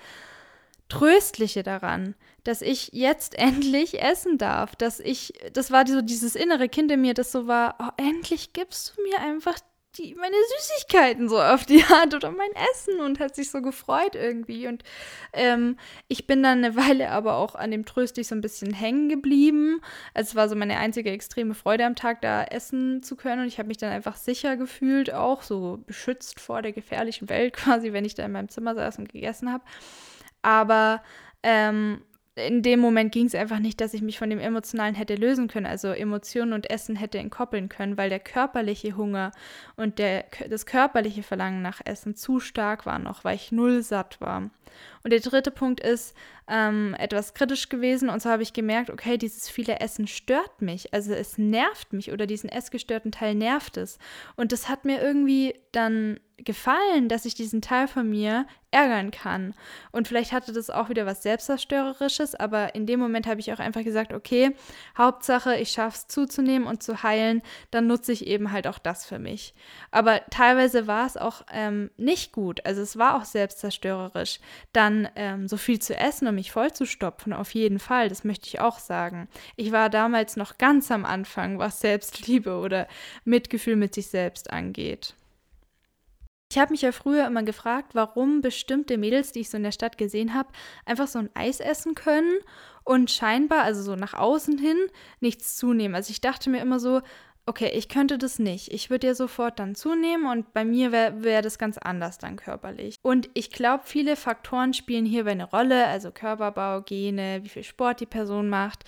Tröstliche 0.88 1.62
daran, 1.62 2.16
dass 2.44 2.64
ich 2.64 2.90
jetzt 2.94 3.36
endlich 3.38 4.02
essen 4.02 4.40
darf, 4.40 4.76
dass 4.76 5.00
ich, 5.00 5.34
das 5.54 5.70
war 5.70 5.86
so 5.86 6.02
dieses 6.02 6.36
innere 6.36 6.68
Kind 6.68 6.92
in 6.92 7.02
mir, 7.02 7.14
das 7.14 7.32
so 7.32 7.46
war, 7.46 7.76
oh, 7.80 7.92
endlich 7.98 8.54
gibst 8.54 8.98
du 8.98 9.04
mir 9.04 9.20
einfach 9.20 9.60
die, 9.98 10.16
meine 10.16 10.36
Süßigkeiten 10.58 11.30
so 11.30 11.42
auf 11.42 11.66
die 11.66 11.84
Hand 11.84 12.14
oder 12.14 12.32
mein 12.32 12.52
Essen 12.72 13.00
und 13.00 13.20
hat 13.20 13.36
sich 13.36 13.50
so 13.50 13.62
gefreut 13.62 14.16
irgendwie. 14.16 14.68
Und 14.68 14.84
ähm, 15.34 15.78
ich 16.08 16.28
bin 16.28 16.44
dann 16.44 16.64
eine 16.64 16.76
Weile 16.76 17.10
aber 17.10 17.38
auch 17.38 17.56
an 17.56 17.72
dem 17.72 17.86
Tröstlich 17.86 18.28
so 18.28 18.36
ein 18.36 18.42
bisschen 18.42 18.74
hängen 18.74 19.10
geblieben. 19.10 19.82
Also 20.14 20.30
es 20.30 20.36
war 20.36 20.48
so 20.48 20.56
meine 20.56 20.78
einzige 20.78 21.10
extreme 21.12 21.56
Freude 21.56 21.86
am 21.86 21.96
Tag, 21.96 22.22
da 22.22 22.44
essen 22.44 23.02
zu 23.02 23.16
können. 23.16 23.42
Und 23.42 23.48
ich 23.48 23.58
habe 23.58 23.68
mich 23.68 23.78
dann 23.78 23.92
einfach 23.92 24.16
sicher 24.16 24.58
gefühlt, 24.58 25.12
auch 25.14 25.42
so 25.42 25.80
beschützt 25.86 26.40
vor 26.40 26.62
der 26.62 26.72
gefährlichen 26.72 27.30
Welt 27.30 27.54
quasi, 27.58 27.92
wenn 27.92 28.06
ich 28.06 28.16
da 28.16 28.26
in 28.26 28.32
meinem 28.32 28.50
Zimmer 28.50 28.76
saß 28.76 29.00
und 29.00 29.10
gegessen 29.12 29.52
habe. 29.52 29.64
Aber 30.42 31.02
ähm, 31.44 32.02
in 32.36 32.62
dem 32.62 32.80
Moment 32.80 33.12
ging 33.12 33.26
es 33.26 33.36
einfach 33.36 33.60
nicht, 33.60 33.82
dass 33.82 33.94
ich 33.94 34.02
mich 34.02 34.18
von 34.18 34.30
dem 34.30 34.40
Emotionalen 34.40 34.96
hätte 34.96 35.16
lösen 35.16 35.48
können, 35.48 35.66
also 35.66 35.90
Emotionen 35.90 36.54
und 36.54 36.70
Essen 36.70 36.96
hätte 36.96 37.18
entkoppeln 37.18 37.70
können, 37.70 37.98
weil 37.98 38.10
der 38.10 38.20
körperliche 38.20 38.96
Hunger 38.96 39.32
und 39.76 40.00
der, 40.00 40.26
das 40.50 40.66
körperliche 40.66 41.24
Verlangen 41.24 41.62
nach 41.62 41.82
Essen 41.86 42.16
zu 42.16 42.40
stark 42.40 42.86
war 42.86 43.00
noch, 43.00 43.24
weil 43.24 43.36
ich 43.36 43.52
null 43.52 43.82
satt 43.82 44.22
war. 44.22 44.50
Und 45.04 45.12
der 45.12 45.20
dritte 45.20 45.52
Punkt 45.52 45.80
ist 45.80 46.16
ähm, 46.48 46.96
etwas 46.98 47.34
kritisch 47.34 47.70
gewesen. 47.70 48.10
Und 48.10 48.20
zwar 48.20 48.34
habe 48.34 48.44
ich 48.44 48.54
gemerkt, 48.54 48.90
okay, 48.90 49.18
dieses 49.18 49.50
viele 49.50 49.80
Essen 49.80 50.08
stört 50.08 50.62
mich. 50.62 50.94
Also 50.94 51.14
es 51.14 51.38
nervt 51.38 51.94
mich 51.94 52.12
oder 52.12 52.28
diesen 52.28 52.50
essgestörten 52.50 53.12
Teil 53.12 53.36
nervt 53.36 53.78
es. 53.78 53.98
Und 54.36 54.52
das 54.52 54.68
hat 54.70 54.86
mir 54.86 55.02
irgendwie 55.02 55.56
dann 55.72 56.20
gefallen, 56.46 57.10
dass 57.10 57.26
ich 57.26 57.36
diesen 57.36 57.62
Teil 57.62 57.88
von 57.88 58.10
mir 58.10 58.46
ärgern 58.72 59.12
kann. 59.12 59.56
Und 59.92 60.08
vielleicht 60.08 60.32
hatte 60.32 60.54
das 60.54 60.70
auch 60.70 60.90
wieder 60.90 61.06
was 61.06 61.24
Selbstzerstörerisches, 61.24 62.36
aber 62.36 62.76
in 62.76 62.86
dem 62.86 63.00
Moment 63.00 63.26
habe 63.26 63.40
ich 63.40 63.52
auch 63.52 63.60
einfach 63.60 63.84
gesagt, 63.84 64.14
okay, 64.14 64.56
Hauptsache, 64.98 65.56
ich 65.58 65.70
schaffe 65.70 65.98
es 65.98 66.08
zuzunehmen 66.08 66.68
und 66.68 66.84
zu 66.84 67.02
heilen, 67.02 67.42
dann 67.72 67.88
nutze 67.88 68.12
ich 68.12 68.28
eben 68.28 68.52
halt 68.52 68.68
auch 68.68 68.78
das 68.78 69.06
für 69.06 69.20
mich. 69.20 69.56
Aber 69.92 70.22
teilweise 70.30 70.88
war 70.88 71.08
es 71.08 71.18
auch 71.18 71.42
ähm, 71.52 71.90
nicht 71.98 72.32
gut, 72.32 72.66
also 72.66 72.82
es 72.82 72.98
war 72.98 73.18
auch 73.18 73.26
selbstzerstörerisch 73.26 74.40
dann 74.72 75.10
ähm, 75.16 75.48
so 75.48 75.58
viel 75.58 75.80
zu 75.80 75.96
essen, 75.96 76.28
um 76.28 76.36
mich 76.36 76.52
vollzustopfen, 76.52 77.34
auf 77.34 77.54
jeden 77.56 77.80
Fall, 77.80 78.10
das 78.10 78.24
möchte 78.24 78.48
ich 78.48 78.60
auch 78.60 78.78
sagen. 78.78 79.28
Ich 79.56 79.72
war 79.72 79.90
damals 79.90 80.36
noch 80.36 80.58
ganz 80.58 80.92
am 80.92 81.06
Anfang, 81.06 81.58
was 81.58 81.80
Selbstliebe 81.80 82.60
oder 82.60 82.88
Mitgefühl 83.26 83.76
mit 83.76 83.96
sich 83.96 84.08
selbst 84.08 84.52
angeht. 84.52 85.16
Ich 86.52 86.58
habe 86.58 86.72
mich 86.72 86.82
ja 86.82 86.92
früher 86.92 87.28
immer 87.28 87.44
gefragt, 87.44 87.94
warum 87.94 88.42
bestimmte 88.42 88.98
Mädels, 88.98 89.32
die 89.32 89.42
ich 89.42 89.52
so 89.52 89.58
in 89.58 89.64
der 89.64 89.72
Stadt 89.72 90.00
gesehen 90.00 90.34
habe, 90.34 90.50
einfach 90.84 91.08
so 91.08 91.20
ein 91.20 91.30
Eis 91.36 91.60
essen 91.60 91.94
können 91.94 92.40
und 92.84 93.12
scheinbar, 93.12 93.62
also 93.62 93.84
so 93.84 93.96
nach 93.96 94.16
außen 94.16 94.58
hin, 94.58 94.78
nichts 95.20 95.58
zunehmen. 95.58 95.94
Also 95.94 96.10
ich 96.10 96.22
dachte 96.22 96.50
mir 96.50 96.60
immer 96.60 96.80
so, 96.80 97.02
okay, 97.50 97.72
ich 97.74 97.90
könnte 97.90 98.20
das 98.20 98.38
nicht. 98.38 98.72
Ich 98.72 98.92
würde 98.92 99.08
ja 99.08 99.16
sofort 99.16 99.58
dann 99.58 99.74
zunehmen 99.74 100.28
und 100.28 100.54
bei 100.54 100.64
mir 100.64 100.92
wäre 100.92 101.24
wär 101.24 101.42
das 101.42 101.58
ganz 101.58 101.80
anders 101.80 102.20
dann 102.20 102.36
körperlich. 102.36 102.98
Und 103.02 103.28
ich 103.34 103.50
glaube, 103.50 103.86
viele 103.88 104.16
Faktoren 104.16 104.76
spielen 104.76 105.04
hierbei 105.04 105.32
eine 105.32 105.50
Rolle, 105.50 105.88
also 105.88 106.12
Körperbau, 106.12 106.82
Gene, 106.82 107.40
wie 107.42 107.50
viel 107.50 107.64
Sport 107.64 108.02
die 108.02 108.06
Person 108.06 108.50
macht. 108.50 108.84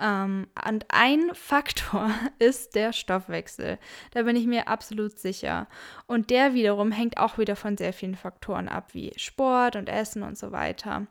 Ähm, 0.00 0.46
und 0.66 0.86
ein 0.88 1.30
Faktor 1.34 2.10
ist 2.38 2.74
der 2.74 2.94
Stoffwechsel. 2.94 3.78
Da 4.12 4.22
bin 4.22 4.34
ich 4.34 4.46
mir 4.46 4.66
absolut 4.66 5.18
sicher. 5.18 5.68
Und 6.06 6.30
der 6.30 6.54
wiederum 6.54 6.92
hängt 6.92 7.18
auch 7.18 7.36
wieder 7.36 7.54
von 7.54 7.76
sehr 7.76 7.92
vielen 7.92 8.16
Faktoren 8.16 8.70
ab, 8.70 8.94
wie 8.94 9.12
Sport 9.16 9.76
und 9.76 9.90
Essen 9.90 10.22
und 10.22 10.38
so 10.38 10.52
weiter. 10.52 11.06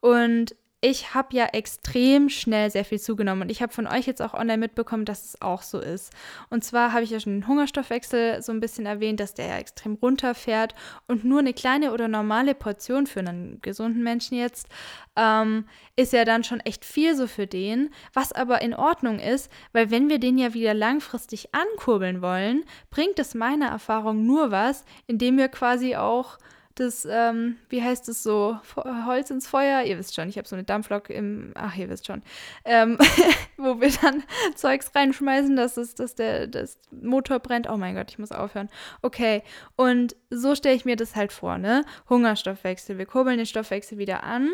Und 0.00 0.54
ich 0.82 1.14
habe 1.14 1.36
ja 1.36 1.44
extrem 1.46 2.30
schnell 2.30 2.70
sehr 2.70 2.86
viel 2.86 2.98
zugenommen 2.98 3.42
und 3.42 3.50
ich 3.50 3.60
habe 3.60 3.72
von 3.72 3.86
euch 3.86 4.06
jetzt 4.06 4.22
auch 4.22 4.32
online 4.32 4.58
mitbekommen, 4.58 5.04
dass 5.04 5.24
es 5.24 5.42
auch 5.42 5.60
so 5.60 5.78
ist. 5.78 6.10
Und 6.48 6.64
zwar 6.64 6.94
habe 6.94 7.02
ich 7.02 7.10
ja 7.10 7.20
schon 7.20 7.34
den 7.34 7.48
Hungerstoffwechsel 7.48 8.40
so 8.42 8.50
ein 8.52 8.60
bisschen 8.60 8.86
erwähnt, 8.86 9.20
dass 9.20 9.34
der 9.34 9.46
ja 9.46 9.58
extrem 9.58 9.94
runterfährt 9.94 10.74
und 11.06 11.24
nur 11.24 11.40
eine 11.40 11.52
kleine 11.52 11.92
oder 11.92 12.08
normale 12.08 12.54
Portion 12.54 13.06
für 13.06 13.20
einen 13.20 13.60
gesunden 13.60 14.02
Menschen 14.02 14.38
jetzt 14.38 14.68
ähm, 15.16 15.66
ist 15.96 16.14
ja 16.14 16.24
dann 16.24 16.44
schon 16.44 16.60
echt 16.60 16.86
viel 16.86 17.14
so 17.14 17.26
für 17.26 17.46
den, 17.46 17.90
was 18.14 18.32
aber 18.32 18.62
in 18.62 18.74
Ordnung 18.74 19.18
ist, 19.18 19.50
weil 19.72 19.90
wenn 19.90 20.08
wir 20.08 20.18
den 20.18 20.38
ja 20.38 20.54
wieder 20.54 20.72
langfristig 20.72 21.54
ankurbeln 21.54 22.22
wollen, 22.22 22.64
bringt 22.88 23.18
es 23.18 23.34
meiner 23.34 23.68
Erfahrung 23.68 24.24
nur 24.24 24.50
was, 24.50 24.86
indem 25.06 25.36
wir 25.36 25.48
quasi 25.48 25.96
auch 25.96 26.38
das, 26.74 27.06
ähm, 27.08 27.56
wie 27.68 27.82
heißt 27.82 28.08
es 28.08 28.22
so, 28.22 28.58
Holz 28.76 29.30
ins 29.30 29.46
Feuer, 29.46 29.82
ihr 29.82 29.98
wisst 29.98 30.14
schon, 30.14 30.28
ich 30.28 30.38
habe 30.38 30.48
so 30.48 30.56
eine 30.56 30.64
Dampflok 30.64 31.10
im, 31.10 31.52
ach, 31.54 31.76
ihr 31.76 31.88
wisst 31.88 32.06
schon, 32.06 32.22
ähm, 32.64 32.96
wo 33.56 33.80
wir 33.80 33.90
dann 34.02 34.22
Zeugs 34.54 34.94
reinschmeißen, 34.94 35.56
dass, 35.56 35.76
es, 35.76 35.94
dass 35.94 36.14
der 36.14 36.46
das 36.46 36.78
Motor 36.90 37.40
brennt. 37.40 37.68
Oh 37.68 37.76
mein 37.76 37.94
Gott, 37.94 38.10
ich 38.10 38.18
muss 38.18 38.32
aufhören. 38.32 38.68
Okay, 39.02 39.42
und 39.76 40.16
so 40.30 40.54
stelle 40.54 40.76
ich 40.76 40.84
mir 40.84 40.96
das 40.96 41.16
halt 41.16 41.32
vor, 41.32 41.58
ne? 41.58 41.84
Hungerstoffwechsel, 42.08 42.98
wir 42.98 43.06
kurbeln 43.06 43.36
den 43.36 43.46
Stoffwechsel 43.46 43.98
wieder 43.98 44.22
an 44.22 44.50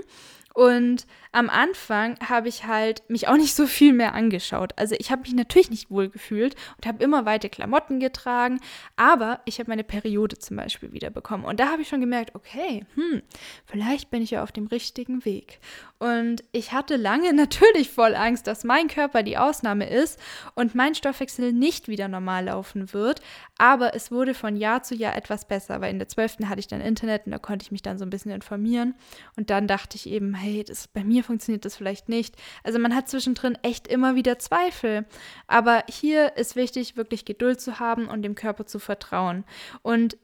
und 0.57 1.07
am 1.33 1.51
Anfang 1.51 2.19
habe 2.27 2.49
ich 2.49 2.65
halt 2.65 3.03
mich 3.11 3.29
auch 3.29 3.37
nicht 3.37 3.55
so 3.55 3.67
viel 3.67 3.93
mehr 3.93 4.15
angeschaut. 4.15 4.73
Also 4.77 4.95
ich 4.99 5.11
habe 5.11 5.21
mich 5.21 5.35
natürlich 5.35 5.69
nicht 5.69 5.91
wohl 5.91 6.09
gefühlt 6.09 6.55
und 6.79 6.87
habe 6.87 7.05
immer 7.05 7.27
weite 7.27 7.51
Klamotten 7.51 8.01
getragen, 8.01 8.59
aber 8.97 9.41
ich 9.45 9.59
habe 9.59 9.69
meine 9.69 9.85
Periode 9.85 10.39
zum 10.39 10.57
Beispiel 10.57 10.95
wieder 10.95 11.11
bekommen. 11.11 11.45
Und 11.45 11.61
da 11.61 11.69
habe 11.69 11.83
ich 11.83 11.89
schon 11.89 12.01
gemerkt, 12.01 12.35
okay, 12.35 12.87
hm, 12.95 13.21
vielleicht 13.67 14.09
bin 14.09 14.23
ich 14.23 14.31
ja 14.31 14.43
auf 14.43 14.51
dem 14.51 14.67
richtigen 14.67 15.27
Weg. 15.27 15.61
Und 15.99 16.43
ich 16.53 16.73
hatte 16.73 16.97
lange 16.97 17.33
natürlich 17.35 17.91
voll 17.91 18.15
Angst, 18.15 18.47
dass 18.47 18.65
mein 18.65 18.89
Körper 18.89 19.23
die 19.23 19.37
Ausnahme 19.37 19.91
ist 19.91 20.19
und 20.55 20.75
mein 20.75 20.95
Stoffwechsel 20.95 21.53
nicht 21.53 21.87
wieder 21.87 22.09
normal 22.09 22.47
laufen 22.47 22.95
wird. 22.95 23.21
Aber 23.59 23.95
es 23.95 24.11
wurde 24.11 24.33
von 24.33 24.57
Jahr 24.57 24.83
zu 24.83 24.95
Jahr 24.95 25.15
etwas 25.15 25.47
besser, 25.47 25.83
weil 25.83 25.91
in 25.91 25.99
der 25.99 26.09
12. 26.09 26.39
hatte 26.47 26.61
ich 26.61 26.69
dann 26.69 26.81
Internet 26.81 27.27
und 27.27 27.33
da 27.33 27.39
konnte 27.39 27.65
ich 27.65 27.73
mich 27.73 27.83
dann 27.83 27.99
so 27.99 28.07
ein 28.07 28.11
bisschen 28.11 28.33
informieren. 28.33 28.95
Und 29.37 29.51
dann 29.51 29.67
dachte 29.67 29.97
ich 29.97 30.09
eben, 30.09 30.33
hey, 30.33 30.46
das, 30.65 30.89
bei 30.89 31.05
mir 31.05 31.25
funktioniert 31.25 31.65
das 31.65 31.77
vielleicht 31.77 32.09
nicht. 32.09 32.37
Also 32.63 32.79
man 32.79 32.95
hat 32.95 33.09
zwischendrin 33.09 33.59
echt 33.63 33.87
immer 33.89 34.15
wieder 34.15 34.39
Zweifel. 34.39 35.07
Aber 35.47 35.85
hier 35.89 36.37
ist 36.37 36.57
wichtig, 36.57 36.97
wirklich 36.97 37.25
Geduld 37.25 37.61
zu 37.61 37.79
haben 37.79 38.09
und 38.09 38.23
dem 38.23 38.35
Körper 38.35 38.67
zu 38.67 38.79
vertrauen. 38.79 39.45
Und 39.83 40.17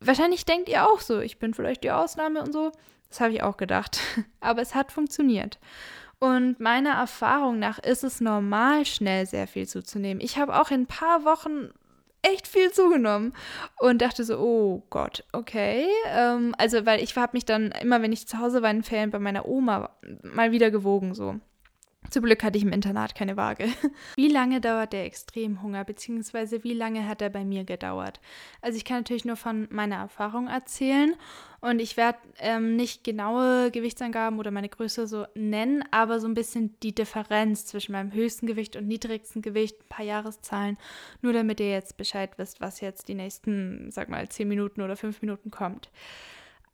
wahrscheinlich 0.00 0.44
denkt 0.44 0.68
ihr 0.68 0.88
auch 0.88 1.00
so, 1.00 1.20
ich 1.20 1.38
bin 1.38 1.54
vielleicht 1.54 1.84
die 1.84 1.90
Ausnahme 1.90 2.42
und 2.42 2.52
so. 2.52 2.72
Das 3.08 3.20
habe 3.20 3.32
ich 3.32 3.42
auch 3.42 3.56
gedacht. 3.56 4.00
Aber 4.40 4.62
es 4.62 4.74
hat 4.74 4.92
funktioniert. 4.92 5.58
Und 6.18 6.58
meiner 6.60 6.92
Erfahrung 6.92 7.58
nach 7.58 7.78
ist 7.78 8.04
es 8.04 8.20
normal, 8.20 8.86
schnell 8.86 9.26
sehr 9.26 9.46
viel 9.46 9.66
zuzunehmen. 9.68 10.22
Ich 10.22 10.38
habe 10.38 10.58
auch 10.60 10.70
in 10.70 10.82
ein 10.82 10.86
paar 10.86 11.24
Wochen 11.24 11.70
echt 12.24 12.48
viel 12.48 12.72
zugenommen 12.72 13.32
und 13.78 14.02
dachte 14.02 14.24
so, 14.24 14.38
oh 14.38 14.82
Gott, 14.90 15.24
okay. 15.32 15.86
Ähm, 16.08 16.54
also, 16.58 16.84
weil 16.86 17.02
ich 17.02 17.16
habe 17.16 17.32
mich 17.34 17.44
dann 17.44 17.72
immer, 17.80 18.02
wenn 18.02 18.12
ich 18.12 18.26
zu 18.26 18.38
Hause 18.38 18.62
war 18.62 18.70
in 18.70 18.82
Ferien 18.82 19.10
bei 19.10 19.18
meiner 19.18 19.46
Oma, 19.46 19.90
mal 20.22 20.52
wieder 20.52 20.70
gewogen 20.70 21.14
so. 21.14 21.36
Zum 22.14 22.22
Glück 22.22 22.44
hatte 22.44 22.56
ich 22.56 22.62
im 22.62 22.70
Internat 22.70 23.16
keine 23.16 23.36
Waage. 23.36 23.66
Wie 24.14 24.28
lange 24.28 24.60
dauert 24.60 24.92
der 24.92 25.04
Extremhunger, 25.04 25.82
beziehungsweise 25.82 26.62
wie 26.62 26.72
lange 26.72 27.08
hat 27.08 27.20
er 27.20 27.28
bei 27.28 27.44
mir 27.44 27.64
gedauert? 27.64 28.20
Also 28.62 28.76
ich 28.76 28.84
kann 28.84 28.98
natürlich 28.98 29.24
nur 29.24 29.34
von 29.34 29.66
meiner 29.72 29.96
Erfahrung 29.96 30.46
erzählen 30.46 31.16
und 31.60 31.80
ich 31.80 31.96
werde 31.96 32.20
ähm, 32.38 32.76
nicht 32.76 33.02
genaue 33.02 33.72
Gewichtsangaben 33.72 34.38
oder 34.38 34.52
meine 34.52 34.68
Größe 34.68 35.08
so 35.08 35.26
nennen, 35.34 35.82
aber 35.90 36.20
so 36.20 36.28
ein 36.28 36.34
bisschen 36.34 36.78
die 36.84 36.94
Differenz 36.94 37.66
zwischen 37.66 37.90
meinem 37.90 38.12
höchsten 38.12 38.46
Gewicht 38.46 38.76
und 38.76 38.86
niedrigsten 38.86 39.42
Gewicht, 39.42 39.80
ein 39.80 39.88
paar 39.88 40.06
Jahreszahlen, 40.06 40.78
nur 41.20 41.32
damit 41.32 41.58
ihr 41.58 41.72
jetzt 41.72 41.96
Bescheid 41.96 42.30
wisst, 42.36 42.60
was 42.60 42.80
jetzt 42.80 43.08
die 43.08 43.16
nächsten, 43.16 43.90
sag 43.90 44.08
mal, 44.08 44.28
10 44.28 44.46
Minuten 44.46 44.82
oder 44.82 44.94
5 44.94 45.20
Minuten 45.20 45.50
kommt. 45.50 45.90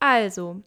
Also, 0.01 0.63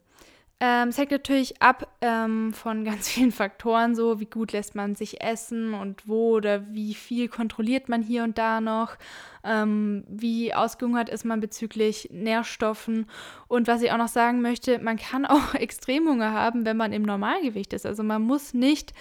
ähm, 0.66 0.88
es 0.88 0.98
hängt 0.98 1.12
natürlich 1.12 1.62
ab 1.62 1.93
ähm, 2.04 2.52
von 2.52 2.84
ganz 2.84 3.08
vielen 3.10 3.32
Faktoren, 3.32 3.96
so 3.96 4.20
wie 4.20 4.26
gut 4.26 4.52
lässt 4.52 4.76
man 4.76 4.94
sich 4.94 5.22
essen 5.22 5.74
und 5.74 6.08
wo 6.08 6.36
oder 6.36 6.70
wie 6.74 6.94
viel 6.94 7.30
kontrolliert 7.30 7.88
man 7.88 8.02
hier 8.02 8.24
und 8.24 8.38
da 8.38 8.60
noch, 8.60 8.98
ähm, 9.46 10.04
wie 10.10 10.54
ausgehungert 10.54 11.08
ist 11.08 11.24
man 11.24 11.40
bezüglich 11.40 12.10
Nährstoffen. 12.12 13.10
Und 13.48 13.68
was 13.68 13.82
ich 13.82 13.92
auch 13.92 13.98
noch 13.98 14.10
sagen 14.10 14.42
möchte, 14.42 14.80
man 14.80 14.98
kann 14.98 15.26
auch 15.26 15.56
Extremhunger 15.56 16.34
haben, 16.34 16.66
wenn 16.66 16.76
man 16.76 16.92
im 16.92 17.04
Normalgewicht 17.04 17.72
ist. 17.72 17.86
Also 17.86 18.04
man 18.04 18.22
muss 18.22 18.54
nicht 18.54 18.94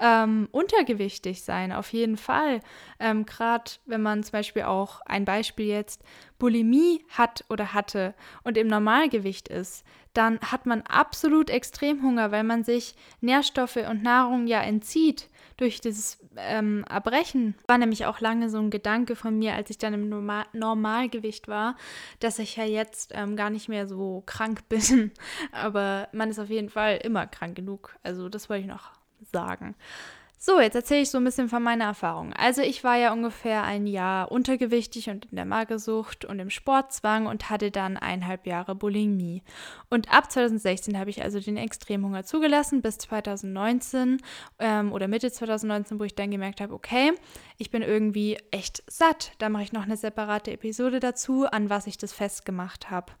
ähm, 0.00 0.48
untergewichtig 0.50 1.42
sein, 1.42 1.70
auf 1.70 1.92
jeden 1.92 2.16
Fall. 2.16 2.60
Ähm, 2.98 3.24
Gerade 3.24 3.70
wenn 3.86 4.02
man 4.02 4.24
zum 4.24 4.32
Beispiel 4.32 4.62
auch 4.62 5.00
ein 5.02 5.24
Beispiel 5.24 5.66
jetzt 5.66 6.02
Bulimie 6.40 7.04
hat 7.08 7.44
oder 7.48 7.72
hatte 7.72 8.14
und 8.42 8.56
im 8.56 8.66
Normalgewicht 8.66 9.48
ist, 9.48 9.84
dann 10.18 10.40
hat 10.40 10.66
man 10.66 10.82
absolut 10.82 11.48
Extremhunger, 11.48 12.32
weil 12.32 12.42
man 12.42 12.64
sich 12.64 12.96
Nährstoffe 13.20 13.76
und 13.76 14.02
Nahrung 14.02 14.48
ja 14.48 14.60
entzieht 14.60 15.28
durch 15.58 15.80
dieses 15.80 16.18
ähm, 16.36 16.84
Erbrechen. 16.90 17.54
War 17.68 17.78
nämlich 17.78 18.04
auch 18.04 18.18
lange 18.20 18.50
so 18.50 18.58
ein 18.58 18.70
Gedanke 18.70 19.14
von 19.14 19.38
mir, 19.38 19.54
als 19.54 19.70
ich 19.70 19.78
dann 19.78 19.94
im 19.94 20.08
Normal 20.08 20.46
Normalgewicht 20.52 21.46
war, 21.46 21.76
dass 22.18 22.40
ich 22.40 22.56
ja 22.56 22.64
jetzt 22.64 23.12
ähm, 23.14 23.36
gar 23.36 23.50
nicht 23.50 23.68
mehr 23.68 23.86
so 23.86 24.24
krank 24.26 24.62
bin. 24.68 25.12
Aber 25.52 26.08
man 26.12 26.30
ist 26.30 26.40
auf 26.40 26.50
jeden 26.50 26.68
Fall 26.68 26.96
immer 26.96 27.28
krank 27.28 27.54
genug. 27.54 27.96
Also 28.02 28.28
das 28.28 28.50
wollte 28.50 28.62
ich 28.62 28.68
noch 28.68 28.90
sagen. 29.32 29.76
So, 30.40 30.60
jetzt 30.60 30.76
erzähle 30.76 31.00
ich 31.00 31.10
so 31.10 31.18
ein 31.18 31.24
bisschen 31.24 31.48
von 31.48 31.64
meiner 31.64 31.86
Erfahrung. 31.86 32.32
Also 32.32 32.62
ich 32.62 32.84
war 32.84 32.96
ja 32.96 33.12
ungefähr 33.12 33.64
ein 33.64 33.88
Jahr 33.88 34.30
untergewichtig 34.30 35.10
und 35.10 35.24
in 35.24 35.34
der 35.34 35.44
Magersucht 35.44 36.24
und 36.24 36.38
im 36.38 36.48
Sportzwang 36.48 37.26
und 37.26 37.50
hatte 37.50 37.72
dann 37.72 37.96
eineinhalb 37.96 38.46
Jahre 38.46 38.76
Bulimie. 38.76 39.42
Und 39.90 40.12
ab 40.14 40.30
2016 40.30 40.96
habe 40.96 41.10
ich 41.10 41.22
also 41.24 41.40
den 41.40 41.56
Extremhunger 41.56 42.22
zugelassen 42.22 42.82
bis 42.82 42.98
2019 42.98 44.18
ähm, 44.60 44.92
oder 44.92 45.08
Mitte 45.08 45.32
2019, 45.32 45.98
wo 45.98 46.04
ich 46.04 46.14
dann 46.14 46.30
gemerkt 46.30 46.60
habe, 46.60 46.72
okay, 46.72 47.14
ich 47.56 47.72
bin 47.72 47.82
irgendwie 47.82 48.38
echt 48.52 48.84
satt. 48.86 49.32
Da 49.38 49.48
mache 49.48 49.64
ich 49.64 49.72
noch 49.72 49.82
eine 49.82 49.96
separate 49.96 50.52
Episode 50.52 51.00
dazu, 51.00 51.46
an 51.46 51.68
was 51.68 51.88
ich 51.88 51.98
das 51.98 52.12
festgemacht 52.12 52.90
habe. 52.90 53.12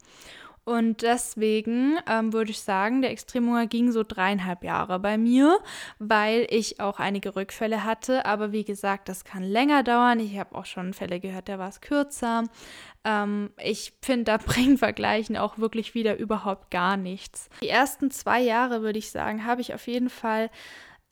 Und 0.68 1.00
deswegen 1.00 1.98
ähm, 2.06 2.34
würde 2.34 2.50
ich 2.50 2.60
sagen, 2.60 3.00
der 3.00 3.10
Extremhunger 3.10 3.66
ging 3.66 3.90
so 3.90 4.02
dreieinhalb 4.06 4.62
Jahre 4.62 4.98
bei 4.98 5.16
mir, 5.16 5.60
weil 5.98 6.46
ich 6.50 6.78
auch 6.78 6.98
einige 7.00 7.36
Rückfälle 7.36 7.84
hatte. 7.84 8.26
Aber 8.26 8.52
wie 8.52 8.64
gesagt, 8.64 9.08
das 9.08 9.24
kann 9.24 9.42
länger 9.42 9.82
dauern. 9.82 10.20
Ich 10.20 10.38
habe 10.38 10.54
auch 10.54 10.66
schon 10.66 10.92
Fälle 10.92 11.20
gehört, 11.20 11.48
da 11.48 11.58
war 11.58 11.70
es 11.70 11.80
kürzer. 11.80 12.44
Ähm, 13.02 13.48
ich 13.56 13.94
finde, 14.02 14.24
da 14.24 14.36
bringt 14.44 14.80
Vergleichen 14.80 15.38
auch 15.38 15.56
wirklich 15.56 15.94
wieder 15.94 16.18
überhaupt 16.18 16.70
gar 16.70 16.98
nichts. 16.98 17.48
Die 17.62 17.70
ersten 17.70 18.10
zwei 18.10 18.42
Jahre, 18.42 18.82
würde 18.82 18.98
ich 18.98 19.10
sagen, 19.10 19.46
habe 19.46 19.62
ich 19.62 19.72
auf 19.72 19.86
jeden 19.86 20.10
Fall 20.10 20.50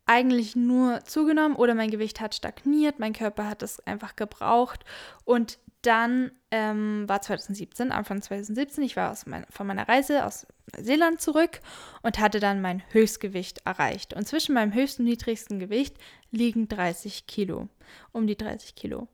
eigentlich 0.04 0.54
nur 0.54 1.02
zugenommen 1.04 1.56
oder 1.56 1.74
mein 1.74 1.90
Gewicht 1.90 2.20
hat 2.20 2.34
stagniert, 2.34 2.98
mein 2.98 3.14
Körper 3.14 3.48
hat 3.48 3.62
es 3.62 3.80
einfach 3.86 4.16
gebraucht 4.16 4.84
und 5.24 5.58
dann 5.86 6.32
ähm, 6.50 7.04
war 7.08 7.22
2017, 7.22 7.92
Anfang 7.92 8.20
2017, 8.20 8.84
ich 8.84 8.96
war 8.96 9.16
mein, 9.26 9.46
von 9.50 9.66
meiner 9.66 9.88
Reise 9.88 10.24
aus 10.24 10.46
Neuseeland 10.74 11.20
zurück 11.20 11.60
und 12.02 12.18
hatte 12.18 12.40
dann 12.40 12.60
mein 12.60 12.82
Höchstgewicht 12.90 13.60
erreicht. 13.64 14.14
Und 14.14 14.26
zwischen 14.26 14.54
meinem 14.54 14.74
höchsten 14.74 15.02
und 15.02 15.08
niedrigsten 15.08 15.58
Gewicht 15.58 15.96
liegen 16.30 16.68
30 16.68 17.26
Kilo, 17.26 17.68
um 18.12 18.26
die 18.26 18.36
30 18.36 18.74
Kilo. 18.74 19.08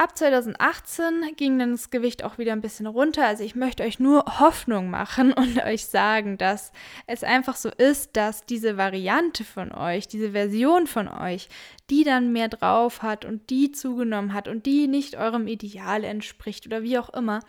Ab 0.00 0.16
2018 0.16 1.36
ging 1.36 1.58
dann 1.58 1.72
das 1.72 1.90
Gewicht 1.90 2.24
auch 2.24 2.38
wieder 2.38 2.52
ein 2.52 2.62
bisschen 2.62 2.86
runter. 2.86 3.26
Also 3.26 3.44
ich 3.44 3.54
möchte 3.54 3.82
euch 3.82 3.98
nur 3.98 4.24
Hoffnung 4.40 4.88
machen 4.88 5.32
und 5.34 5.62
euch 5.62 5.84
sagen, 5.84 6.38
dass 6.38 6.72
es 7.06 7.22
einfach 7.22 7.54
so 7.54 7.68
ist, 7.68 8.16
dass 8.16 8.46
diese 8.46 8.78
Variante 8.78 9.44
von 9.44 9.72
euch, 9.72 10.08
diese 10.08 10.30
Version 10.30 10.86
von 10.86 11.06
euch, 11.06 11.50
die 11.90 12.04
dann 12.04 12.32
mehr 12.32 12.48
drauf 12.48 13.02
hat 13.02 13.24
und 13.24 13.50
die 13.50 13.72
zugenommen 13.72 14.32
hat 14.32 14.48
und 14.48 14.66
die 14.66 14.86
nicht 14.86 15.16
eurem 15.16 15.48
Ideal 15.48 16.04
entspricht 16.04 16.66
oder 16.66 16.82
wie 16.82 16.98
auch 16.98 17.10
immer, 17.10 17.40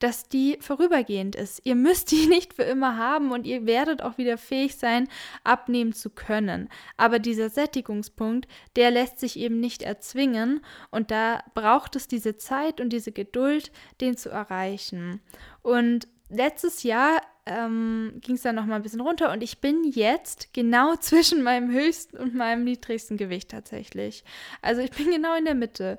dass 0.00 0.28
die 0.28 0.58
vorübergehend 0.60 1.36
ist. 1.36 1.60
Ihr 1.64 1.76
müsst 1.76 2.10
die 2.10 2.26
nicht 2.28 2.54
für 2.54 2.64
immer 2.64 2.96
haben 2.96 3.30
und 3.30 3.46
ihr 3.46 3.66
werdet 3.66 4.02
auch 4.02 4.18
wieder 4.18 4.36
fähig 4.36 4.76
sein, 4.76 5.08
abnehmen 5.44 5.92
zu 5.92 6.10
können. 6.10 6.68
Aber 6.96 7.18
dieser 7.18 7.50
Sättigungspunkt, 7.50 8.48
der 8.76 8.90
lässt 8.90 9.20
sich 9.20 9.38
eben 9.38 9.60
nicht 9.60 9.82
erzwingen 9.82 10.60
und 10.90 11.10
da 11.10 11.42
braucht 11.54 11.96
es 11.96 12.08
diese 12.08 12.36
Zeit 12.36 12.80
und 12.80 12.90
diese 12.92 13.12
Geduld, 13.12 13.70
den 14.00 14.16
zu 14.16 14.28
erreichen. 14.28 15.20
Und 15.62 16.08
letztes 16.28 16.82
Jahr 16.82 17.20
ähm, 17.46 18.20
ging 18.20 18.36
es 18.36 18.42
dann 18.42 18.54
noch 18.54 18.64
mal 18.64 18.76
ein 18.76 18.82
bisschen 18.82 19.00
runter 19.00 19.30
und 19.32 19.42
ich 19.42 19.60
bin 19.60 19.84
jetzt 19.84 20.54
genau 20.54 20.96
zwischen 21.00 21.42
meinem 21.42 21.70
höchsten 21.70 22.16
und 22.16 22.34
meinem 22.34 22.64
niedrigsten 22.64 23.16
Gewicht 23.16 23.50
tatsächlich. 23.50 24.24
Also 24.62 24.80
ich 24.80 24.90
bin 24.90 25.10
genau 25.10 25.36
in 25.36 25.44
der 25.44 25.54
Mitte. 25.54 25.98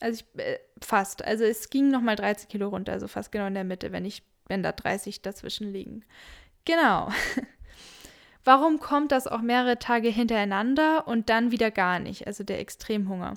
Also 0.00 0.24
ich, 0.34 0.40
äh, 0.40 0.58
fast. 0.82 1.24
Also 1.24 1.44
es 1.44 1.70
ging 1.70 1.90
noch 1.90 2.00
mal 2.00 2.16
13 2.16 2.48
Kilo 2.48 2.68
runter, 2.68 2.92
also 2.92 3.06
fast 3.06 3.30
genau 3.30 3.46
in 3.46 3.54
der 3.54 3.64
Mitte, 3.64 3.92
wenn 3.92 4.04
ich, 4.04 4.22
wenn 4.48 4.62
da 4.62 4.72
30 4.72 5.22
dazwischen 5.22 5.72
liegen. 5.72 6.04
Genau. 6.64 7.10
Warum 8.44 8.80
kommt 8.80 9.12
das 9.12 9.26
auch 9.26 9.42
mehrere 9.42 9.78
Tage 9.78 10.08
hintereinander 10.08 11.06
und 11.06 11.28
dann 11.28 11.50
wieder 11.50 11.70
gar 11.70 11.98
nicht, 11.98 12.26
also 12.26 12.42
der 12.42 12.58
Extremhunger? 12.58 13.34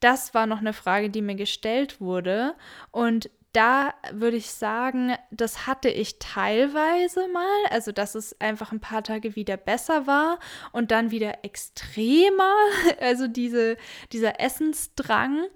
Das 0.00 0.34
war 0.34 0.46
noch 0.46 0.58
eine 0.58 0.74
Frage, 0.74 1.08
die 1.08 1.22
mir 1.22 1.36
gestellt 1.36 2.00
wurde 2.02 2.54
und 2.90 3.30
da 3.52 3.92
würde 4.12 4.38
ich 4.38 4.50
sagen, 4.50 5.14
das 5.30 5.66
hatte 5.66 5.90
ich 5.90 6.18
teilweise 6.18 7.28
mal, 7.28 7.66
also 7.70 7.92
dass 7.92 8.14
es 8.14 8.40
einfach 8.40 8.72
ein 8.72 8.80
paar 8.80 9.02
Tage 9.02 9.36
wieder 9.36 9.58
besser 9.58 10.06
war 10.06 10.38
und 10.72 10.90
dann 10.90 11.10
wieder 11.10 11.44
extremer, 11.44 12.54
also 13.00 13.28
diese, 13.28 13.76
dieser 14.12 14.40
Essensdrang. 14.40 15.48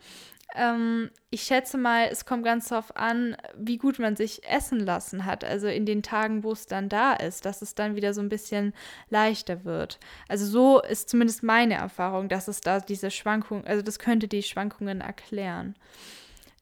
ähm, 0.54 1.10
ich 1.30 1.42
schätze 1.42 1.78
mal, 1.78 2.08
es 2.10 2.26
kommt 2.26 2.44
ganz 2.44 2.68
darauf 2.68 2.96
an, 2.96 3.36
wie 3.56 3.78
gut 3.78 3.98
man 3.98 4.14
sich 4.14 4.46
essen 4.46 4.80
lassen 4.80 5.24
hat. 5.24 5.44
Also 5.44 5.66
in 5.66 5.86
den 5.86 6.02
Tagen, 6.02 6.44
wo 6.44 6.52
es 6.52 6.66
dann 6.66 6.88
da 6.88 7.14
ist, 7.14 7.46
dass 7.46 7.62
es 7.62 7.74
dann 7.74 7.96
wieder 7.96 8.12
so 8.14 8.20
ein 8.20 8.28
bisschen 8.28 8.74
leichter 9.08 9.64
wird. 9.64 9.98
Also 10.28 10.46
so 10.46 10.82
ist 10.82 11.08
zumindest 11.08 11.42
meine 11.42 11.74
Erfahrung, 11.74 12.28
dass 12.28 12.48
es 12.48 12.60
da 12.60 12.80
diese 12.80 13.10
Schwankungen, 13.10 13.66
also 13.66 13.82
das 13.82 13.98
könnte 13.98 14.28
die 14.28 14.42
Schwankungen 14.42 15.00
erklären. 15.00 15.74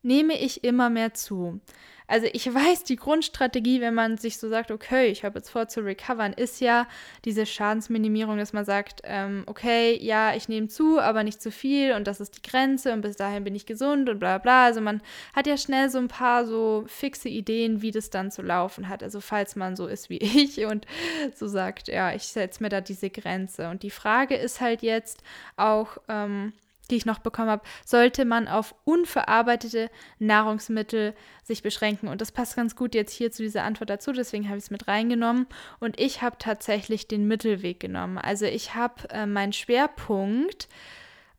Nehme 0.04 0.38
ich 0.40 0.62
immer 0.62 0.90
mehr 0.90 1.14
zu. 1.14 1.60
Also 2.06 2.26
ich 2.32 2.52
weiß, 2.52 2.84
die 2.84 2.96
Grundstrategie, 2.96 3.80
wenn 3.80 3.94
man 3.94 4.18
sich 4.18 4.36
so 4.36 4.50
sagt, 4.50 4.70
okay, 4.70 5.06
ich 5.06 5.24
habe 5.24 5.38
jetzt 5.38 5.48
vor 5.48 5.68
zu 5.68 5.80
recovern, 5.80 6.34
ist 6.34 6.60
ja 6.60 6.86
diese 7.24 7.46
Schadensminimierung, 7.46 8.36
dass 8.36 8.52
man 8.52 8.66
sagt, 8.66 9.00
ähm, 9.04 9.44
okay, 9.46 9.98
ja, 10.02 10.34
ich 10.34 10.48
nehme 10.48 10.68
zu, 10.68 11.00
aber 11.00 11.24
nicht 11.24 11.40
zu 11.40 11.50
viel 11.50 11.94
und 11.94 12.06
das 12.06 12.20
ist 12.20 12.36
die 12.36 12.48
Grenze 12.48 12.92
und 12.92 13.00
bis 13.00 13.16
dahin 13.16 13.44
bin 13.44 13.54
ich 13.54 13.64
gesund 13.64 14.10
und 14.10 14.18
bla 14.18 14.36
bla. 14.36 14.66
Also 14.66 14.82
man 14.82 15.00
hat 15.34 15.46
ja 15.46 15.56
schnell 15.56 15.88
so 15.88 15.96
ein 15.96 16.08
paar 16.08 16.44
so 16.44 16.84
fixe 16.88 17.30
Ideen, 17.30 17.80
wie 17.80 17.90
das 17.90 18.10
dann 18.10 18.30
zu 18.30 18.42
laufen 18.42 18.90
hat. 18.90 19.02
Also 19.02 19.22
falls 19.22 19.56
man 19.56 19.74
so 19.74 19.86
ist 19.86 20.10
wie 20.10 20.18
ich 20.18 20.66
und 20.66 20.86
so 21.34 21.48
sagt, 21.48 21.88
ja, 21.88 22.14
ich 22.14 22.24
setze 22.24 22.62
mir 22.62 22.68
da 22.68 22.82
diese 22.82 23.08
Grenze. 23.08 23.70
Und 23.70 23.82
die 23.82 23.90
Frage 23.90 24.36
ist 24.36 24.60
halt 24.60 24.82
jetzt 24.82 25.22
auch, 25.56 25.96
ähm, 26.08 26.52
die 26.90 26.96
ich 26.96 27.06
noch 27.06 27.18
bekommen 27.18 27.50
habe, 27.50 27.62
sollte 27.84 28.24
man 28.24 28.48
auf 28.48 28.74
unverarbeitete 28.84 29.90
Nahrungsmittel 30.18 31.14
sich 31.42 31.62
beschränken. 31.62 32.08
Und 32.08 32.20
das 32.20 32.32
passt 32.32 32.56
ganz 32.56 32.76
gut 32.76 32.94
jetzt 32.94 33.12
hier 33.12 33.30
zu 33.30 33.42
dieser 33.42 33.64
Antwort 33.64 33.90
dazu, 33.90 34.12
deswegen 34.12 34.48
habe 34.48 34.58
ich 34.58 34.64
es 34.64 34.70
mit 34.70 34.88
reingenommen. 34.88 35.46
Und 35.80 36.00
ich 36.00 36.22
habe 36.22 36.36
tatsächlich 36.38 37.08
den 37.08 37.26
Mittelweg 37.26 37.80
genommen. 37.80 38.18
Also 38.18 38.46
ich 38.46 38.74
habe 38.74 39.08
äh, 39.10 39.26
meinen 39.26 39.52
Schwerpunkt 39.52 40.68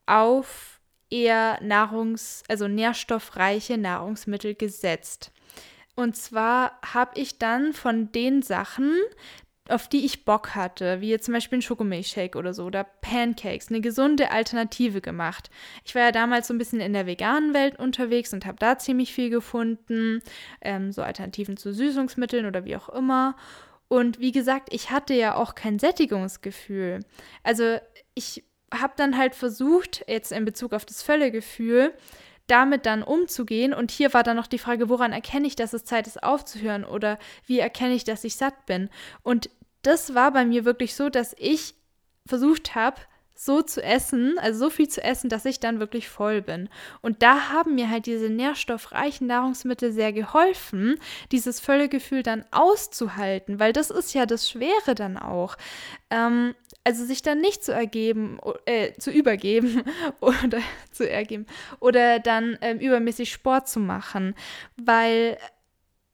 auf 0.06 0.80
eher 1.10 1.60
nahrungs-, 1.62 2.44
also 2.48 2.68
nährstoffreiche 2.68 3.78
Nahrungsmittel 3.78 4.56
gesetzt. 4.56 5.32
Und 5.96 6.18
zwar 6.18 6.80
habe 6.94 7.20
ich 7.20 7.40
dann 7.40 7.74
von 7.74 8.12
den 8.12 8.42
Sachen, 8.42 8.94
auf 9.70 9.88
die 9.88 10.06
ich 10.06 10.26
Bock 10.26 10.54
hatte, 10.54 11.02
wie 11.02 11.10
jetzt 11.10 11.26
zum 11.26 11.34
Beispiel 11.34 11.58
ein 11.58 11.62
Schokomilchshake 11.62 12.38
oder 12.38 12.54
so 12.54 12.66
oder 12.66 12.84
Pancakes, 12.84 13.70
eine 13.70 13.82
gesunde 13.82 14.32
Alternative 14.32 15.02
gemacht. 15.02 15.50
Ich 15.84 15.96
war 15.96 16.04
ja 16.04 16.12
damals 16.12 16.48
so 16.48 16.54
ein 16.54 16.58
bisschen 16.58 16.80
in 16.80 16.94
der 16.94 17.08
veganen 17.08 17.54
Welt 17.54 17.80
unterwegs 17.80 18.34
und 18.34 18.46
habe 18.46 18.58
da 18.60 18.78
ziemlich 18.78 19.14
viel 19.14 19.30
gefunden, 19.30 20.22
ähm, 20.62 20.92
so 20.92 21.02
Alternativen 21.02 21.58
zu 21.58 21.74
Süßungsmitteln 21.74 22.46
oder 22.46 22.66
wie 22.66 22.76
auch 22.76 22.90
immer. 22.90 23.36
Und 23.88 24.20
wie 24.20 24.32
gesagt, 24.32 24.70
ich 24.72 24.92
hatte 24.92 25.14
ja 25.14 25.36
auch 25.36 25.56
kein 25.56 25.80
Sättigungsgefühl. 25.80 27.00
Also 27.44 27.78
ich 28.14 28.44
habe 28.74 28.94
dann 28.98 29.18
halt 29.18 29.36
versucht, 29.36 30.04
jetzt 30.08 30.32
in 30.32 30.46
Bezug 30.46 30.74
auf 30.74 30.86
das 30.86 31.02
Völlegefühl, 31.02 31.94
damit 32.48 32.86
dann 32.86 33.04
umzugehen. 33.04 33.74
Und 33.74 33.92
hier 33.92 34.14
war 34.14 34.24
dann 34.24 34.38
noch 34.38 34.48
die 34.48 34.60
Frage, 34.60 34.90
woran 34.90 35.14
erkenne 35.14 35.48
ich, 35.48 35.56
dass 35.56 35.74
es 35.74 35.86
Zeit 35.86 36.08
ist 36.08 36.22
aufzuhören 36.24 36.86
oder 36.86 37.18
wie 37.46 37.60
erkenne 37.60 37.94
ich, 37.94 38.04
dass 38.04 38.24
ich 38.24 38.36
satt 38.36 38.66
bin. 38.66 38.90
Und 39.24 39.50
das 39.82 40.16
war 40.16 40.32
bei 40.32 40.46
mir 40.46 40.66
wirklich 40.66 40.96
so, 40.96 41.10
dass 41.10 41.36
ich 41.38 41.76
versucht 42.26 42.76
habe, 42.76 43.02
so 43.36 43.62
zu 43.62 43.84
essen, 43.84 44.40
also 44.40 44.66
so 44.66 44.70
viel 44.70 44.88
zu 44.88 45.04
essen, 45.04 45.30
dass 45.30 45.46
ich 45.46 45.60
dann 45.60 45.80
wirklich 45.80 46.08
voll 46.08 46.42
bin. 46.42 46.70
Und 47.02 47.22
da 47.22 47.50
haben 47.50 47.76
mir 47.76 47.90
halt 47.90 48.06
diese 48.06 48.30
nährstoffreichen 48.30 49.28
Nahrungsmittel 49.28 49.92
sehr 49.92 50.14
geholfen, 50.14 50.96
dieses 51.32 51.60
Völlegefühl 51.60 52.24
dann 52.24 52.46
auszuhalten, 52.52 53.60
weil 53.60 53.74
das 53.74 53.90
ist 53.90 54.14
ja 54.14 54.26
das 54.26 54.50
Schwere 54.50 54.96
dann 54.96 55.18
auch. 55.18 55.58
Ähm, 56.10 56.56
also 56.86 57.04
sich 57.04 57.24
dann 57.24 57.42
nicht 57.42 57.64
zu 57.64 57.74
ergeben, 57.74 58.40
äh, 58.66 58.94
zu 58.94 59.12
übergeben 59.12 59.84
oder 60.22 60.60
zu 60.92 61.10
ergeben 61.10 61.46
oder 61.80 62.20
dann 62.20 62.58
ähm, 62.62 62.80
übermäßig 62.80 63.32
Sport 63.32 63.68
zu 63.68 63.80
machen, 63.80 64.36
weil 64.78 65.38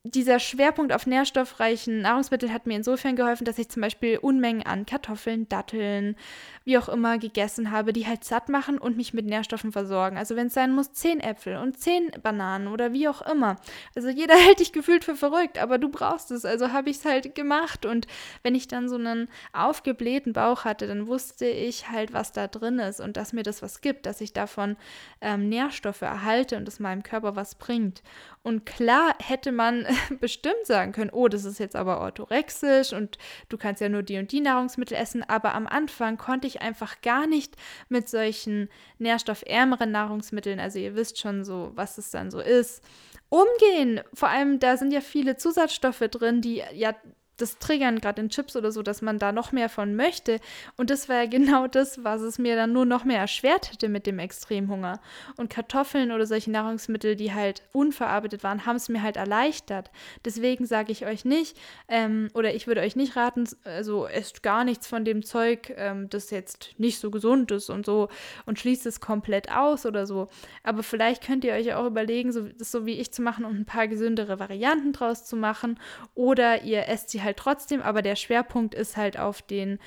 dieser 0.03 0.39
Schwerpunkt 0.39 0.93
auf 0.93 1.05
nährstoffreichen 1.05 2.01
Nahrungsmitteln 2.01 2.51
hat 2.51 2.65
mir 2.65 2.75
insofern 2.75 3.15
geholfen, 3.15 3.45
dass 3.45 3.59
ich 3.59 3.69
zum 3.69 3.83
Beispiel 3.83 4.17
Unmengen 4.17 4.65
an 4.65 4.87
Kartoffeln, 4.87 5.47
Datteln, 5.47 6.15
wie 6.63 6.79
auch 6.79 6.89
immer 6.89 7.19
gegessen 7.19 7.69
habe, 7.69 7.93
die 7.93 8.07
halt 8.07 8.23
satt 8.23 8.49
machen 8.49 8.79
und 8.79 8.97
mich 8.97 9.13
mit 9.13 9.27
Nährstoffen 9.27 9.71
versorgen. 9.71 10.17
Also 10.17 10.35
wenn 10.35 10.47
es 10.47 10.55
sein 10.55 10.73
muss, 10.73 10.91
zehn 10.91 11.19
Äpfel 11.19 11.57
und 11.57 11.77
zehn 11.77 12.11
Bananen 12.23 12.67
oder 12.67 12.93
wie 12.93 13.07
auch 13.07 13.21
immer. 13.21 13.57
Also 13.95 14.09
jeder 14.09 14.33
hält 14.37 14.59
dich 14.59 14.73
gefühlt 14.73 15.03
für 15.03 15.15
verrückt, 15.15 15.59
aber 15.59 15.77
du 15.77 15.89
brauchst 15.89 16.31
es. 16.31 16.45
Also 16.45 16.71
habe 16.71 16.89
ich 16.89 16.97
es 16.97 17.05
halt 17.05 17.35
gemacht. 17.35 17.85
Und 17.85 18.07
wenn 18.41 18.55
ich 18.55 18.67
dann 18.67 18.89
so 18.89 18.95
einen 18.95 19.29
aufgeblähten 19.53 20.33
Bauch 20.33 20.65
hatte, 20.65 20.87
dann 20.87 21.05
wusste 21.05 21.45
ich 21.45 21.89
halt, 21.89 22.11
was 22.11 22.31
da 22.31 22.47
drin 22.47 22.79
ist 22.79 23.01
und 23.01 23.17
dass 23.17 23.33
mir 23.33 23.43
das 23.43 23.61
was 23.61 23.81
gibt, 23.81 24.07
dass 24.07 24.19
ich 24.19 24.33
davon 24.33 24.77
ähm, 25.21 25.47
Nährstoffe 25.47 26.01
erhalte 26.01 26.57
und 26.57 26.67
es 26.67 26.79
meinem 26.79 27.03
Körper 27.03 27.35
was 27.35 27.53
bringt. 27.53 28.01
Und 28.43 28.65
klar 28.65 29.13
hätte 29.19 29.51
man 29.51 29.85
bestimmt 30.19 30.65
sagen 30.65 30.91
können, 30.91 31.11
oh, 31.11 31.27
das 31.27 31.45
ist 31.45 31.59
jetzt 31.59 31.75
aber 31.75 32.01
orthorexisch 32.01 32.93
und 32.93 33.17
du 33.49 33.57
kannst 33.57 33.81
ja 33.81 33.89
nur 33.89 34.03
die 34.03 34.17
und 34.17 34.31
die 34.31 34.41
Nahrungsmittel 34.41 34.97
essen. 34.97 35.23
Aber 35.23 35.53
am 35.53 35.67
Anfang 35.67 36.17
konnte 36.17 36.47
ich 36.47 36.61
einfach 36.61 37.01
gar 37.01 37.27
nicht 37.27 37.55
mit 37.89 38.09
solchen 38.09 38.69
nährstoffärmeren 38.99 39.91
Nahrungsmitteln, 39.91 40.59
also 40.59 40.79
ihr 40.79 40.95
wisst 40.95 41.19
schon 41.19 41.43
so, 41.43 41.71
was 41.75 41.97
es 41.97 42.11
dann 42.11 42.31
so 42.31 42.39
ist, 42.39 42.83
umgehen. 43.29 44.01
Vor 44.13 44.29
allem, 44.29 44.59
da 44.59 44.77
sind 44.77 44.91
ja 44.91 45.01
viele 45.01 45.37
Zusatzstoffe 45.37 46.07
drin, 46.09 46.41
die 46.41 46.63
ja 46.73 46.95
das 47.41 47.57
triggern, 47.57 47.99
gerade 47.99 48.21
in 48.21 48.29
Chips 48.29 48.55
oder 48.55 48.71
so, 48.71 48.81
dass 48.81 49.01
man 49.01 49.19
da 49.19 49.31
noch 49.31 49.51
mehr 49.51 49.69
von 49.69 49.95
möchte. 49.95 50.39
Und 50.77 50.89
das 50.89 51.09
war 51.09 51.23
ja 51.23 51.25
genau 51.25 51.67
das, 51.67 52.03
was 52.03 52.21
es 52.21 52.37
mir 52.37 52.55
dann 52.55 52.73
nur 52.73 52.85
noch 52.85 53.03
mehr 53.03 53.19
erschwert 53.19 53.71
hätte 53.71 53.89
mit 53.89 54.05
dem 54.05 54.19
Extremhunger. 54.19 55.01
Und 55.37 55.49
Kartoffeln 55.49 56.11
oder 56.11 56.25
solche 56.25 56.51
Nahrungsmittel, 56.51 57.15
die 57.15 57.33
halt 57.33 57.63
unverarbeitet 57.71 58.43
waren, 58.43 58.65
haben 58.65 58.75
es 58.75 58.89
mir 58.89 59.01
halt 59.01 59.17
erleichtert. 59.17 59.91
Deswegen 60.25 60.65
sage 60.65 60.91
ich 60.91 61.05
euch 61.05 61.25
nicht, 61.25 61.57
ähm, 61.87 62.29
oder 62.33 62.53
ich 62.53 62.67
würde 62.67 62.81
euch 62.81 62.95
nicht 62.95 63.15
raten, 63.15 63.47
also 63.63 64.07
esst 64.07 64.43
gar 64.43 64.63
nichts 64.63 64.87
von 64.87 65.05
dem 65.05 65.23
Zeug, 65.23 65.73
ähm, 65.77 66.09
das 66.09 66.29
jetzt 66.31 66.75
nicht 66.77 66.99
so 66.99 67.11
gesund 67.11 67.51
ist 67.51 67.69
und 67.69 67.85
so 67.85 68.09
und 68.45 68.59
schließt 68.59 68.85
es 68.85 68.99
komplett 68.99 69.51
aus 69.51 69.85
oder 69.85 70.05
so. 70.05 70.29
Aber 70.63 70.83
vielleicht 70.83 71.25
könnt 71.25 71.43
ihr 71.43 71.53
euch 71.53 71.73
auch 71.73 71.85
überlegen, 71.85 72.31
so, 72.31 72.41
das 72.41 72.71
so 72.71 72.85
wie 72.85 72.99
ich 72.99 73.11
zu 73.11 73.21
machen 73.21 73.45
und 73.45 73.59
ein 73.59 73.65
paar 73.65 73.87
gesündere 73.87 74.39
Varianten 74.39 74.93
draus 74.93 75.25
zu 75.25 75.35
machen. 75.35 75.79
Oder 76.15 76.63
ihr 76.63 76.87
esst 76.87 77.09
sie 77.09 77.23
halt 77.23 77.30
halt 77.31 77.37
trotzdem, 77.37 77.81
aber 77.81 78.01
der 78.01 78.15
Schwerpunkt 78.15 78.75
ist 78.75 78.97
halt 78.97 79.17
auf 79.17 79.41
den 79.41 79.79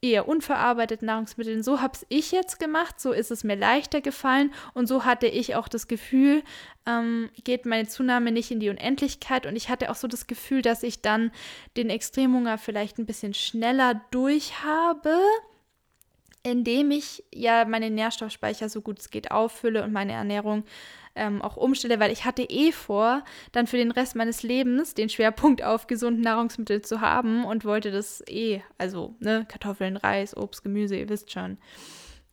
eher 0.00 0.28
unverarbeiteten 0.28 1.06
Nahrungsmitteln. 1.06 1.62
So 1.62 1.80
habe 1.80 1.98
ich 2.08 2.30
jetzt 2.30 2.60
gemacht, 2.60 3.00
so 3.00 3.12
ist 3.12 3.30
es 3.30 3.42
mir 3.42 3.56
leichter 3.56 4.00
gefallen 4.02 4.52
und 4.74 4.86
so 4.86 5.04
hatte 5.04 5.26
ich 5.26 5.54
auch 5.54 5.66
das 5.66 5.88
Gefühl, 5.88 6.42
ähm, 6.86 7.30
geht 7.42 7.64
meine 7.64 7.88
Zunahme 7.88 8.30
nicht 8.30 8.50
in 8.50 8.60
die 8.60 8.68
Unendlichkeit 8.68 9.46
und 9.46 9.56
ich 9.56 9.70
hatte 9.70 9.90
auch 9.90 9.94
so 9.94 10.06
das 10.06 10.26
Gefühl, 10.26 10.60
dass 10.60 10.82
ich 10.82 11.00
dann 11.00 11.30
den 11.76 11.88
Extremhunger 11.88 12.58
vielleicht 12.58 12.98
ein 12.98 13.06
bisschen 13.06 13.34
schneller 13.34 14.02
durch 14.10 14.62
habe 14.62 15.18
indem 16.46 16.90
ich 16.90 17.24
ja 17.32 17.64
meine 17.64 17.90
Nährstoffspeicher 17.90 18.68
so 18.68 18.82
gut 18.82 18.98
es 18.98 19.10
geht 19.10 19.30
auffülle 19.30 19.82
und 19.82 19.92
meine 19.92 20.12
Ernährung 20.12 20.64
ähm, 21.16 21.42
auch 21.42 21.56
umstelle, 21.56 22.00
weil 22.00 22.12
ich 22.12 22.24
hatte 22.24 22.42
eh 22.42 22.72
vor, 22.72 23.24
dann 23.52 23.66
für 23.66 23.76
den 23.76 23.90
Rest 23.90 24.16
meines 24.16 24.42
Lebens 24.42 24.94
den 24.94 25.08
Schwerpunkt 25.08 25.62
auf 25.62 25.86
gesunden 25.86 26.22
Nahrungsmittel 26.22 26.82
zu 26.82 27.00
haben 27.00 27.44
und 27.44 27.64
wollte 27.64 27.90
das 27.90 28.22
eh, 28.28 28.60
also 28.78 29.14
ne, 29.20 29.46
Kartoffeln, 29.48 29.96
Reis, 29.96 30.36
Obst, 30.36 30.62
Gemüse, 30.62 30.96
ihr 30.96 31.08
wisst 31.08 31.30
schon. 31.30 31.58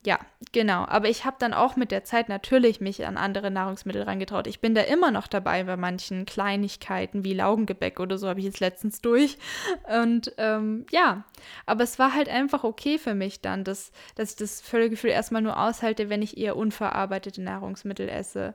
Ja, 0.04 0.18
genau. 0.50 0.84
Aber 0.86 1.08
ich 1.08 1.24
habe 1.24 1.36
dann 1.38 1.54
auch 1.54 1.76
mit 1.76 1.92
der 1.92 2.02
Zeit 2.02 2.28
natürlich 2.28 2.80
mich 2.80 3.06
an 3.06 3.16
andere 3.16 3.52
Nahrungsmittel 3.52 4.02
rangetraut. 4.02 4.48
Ich 4.48 4.60
bin 4.60 4.74
da 4.74 4.80
immer 4.80 5.12
noch 5.12 5.28
dabei 5.28 5.62
bei 5.62 5.76
manchen 5.76 6.26
Kleinigkeiten 6.26 7.24
wie 7.24 7.34
Laugengebäck 7.34 8.00
oder 8.00 8.18
so 8.18 8.28
habe 8.28 8.40
ich 8.40 8.46
jetzt 8.46 8.58
letztens 8.58 9.00
durch. 9.00 9.38
Und 9.96 10.32
ähm, 10.38 10.86
ja, 10.90 11.22
aber 11.66 11.84
es 11.84 12.00
war 12.00 12.14
halt 12.14 12.28
einfach 12.28 12.64
okay 12.64 12.98
für 12.98 13.14
mich 13.14 13.42
dann, 13.42 13.62
dass, 13.62 13.92
dass 14.16 14.30
ich 14.30 14.36
das 14.36 14.60
Völlegefühl 14.60 15.10
erstmal 15.10 15.42
nur 15.42 15.56
aushalte, 15.56 16.10
wenn 16.10 16.20
ich 16.22 16.36
eher 16.36 16.56
unverarbeitete 16.56 17.40
Nahrungsmittel 17.40 18.08
esse. 18.08 18.54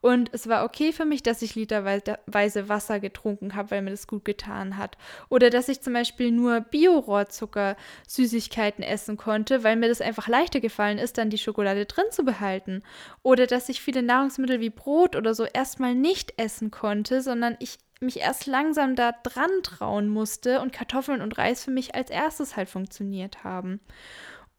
Und 0.00 0.30
es 0.32 0.48
war 0.48 0.64
okay 0.64 0.92
für 0.92 1.04
mich, 1.04 1.22
dass 1.22 1.42
ich 1.42 1.54
literweise 1.54 2.68
Wasser 2.68 3.00
getrunken 3.00 3.54
habe, 3.54 3.72
weil 3.72 3.82
mir 3.82 3.90
das 3.90 4.06
gut 4.06 4.24
getan 4.24 4.76
hat. 4.76 4.96
Oder 5.28 5.50
dass 5.50 5.68
ich 5.68 5.80
zum 5.80 5.92
Beispiel 5.92 6.30
nur 6.30 6.60
Bio-Rohrzucker-Süßigkeiten 6.60 8.82
essen 8.82 9.16
konnte, 9.16 9.64
weil 9.64 9.76
mir 9.76 9.88
das 9.88 10.00
einfach 10.00 10.28
leichter 10.28 10.60
gefallen 10.60 10.98
ist, 10.98 11.18
dann 11.18 11.30
die 11.30 11.38
Schokolade 11.38 11.86
drin 11.86 12.04
zu 12.10 12.24
behalten. 12.24 12.82
Oder 13.22 13.46
dass 13.46 13.68
ich 13.68 13.80
viele 13.80 14.02
Nahrungsmittel 14.02 14.60
wie 14.60 14.70
Brot 14.70 15.16
oder 15.16 15.34
so 15.34 15.44
erstmal 15.44 15.94
nicht 15.94 16.34
essen 16.36 16.70
konnte, 16.70 17.20
sondern 17.20 17.56
ich 17.58 17.78
mich 18.00 18.20
erst 18.20 18.46
langsam 18.46 18.94
da 18.94 19.12
dran 19.24 19.50
trauen 19.64 20.08
musste 20.08 20.60
und 20.60 20.72
Kartoffeln 20.72 21.20
und 21.20 21.36
Reis 21.36 21.64
für 21.64 21.72
mich 21.72 21.96
als 21.96 22.10
erstes 22.10 22.56
halt 22.56 22.68
funktioniert 22.68 23.42
haben. 23.42 23.80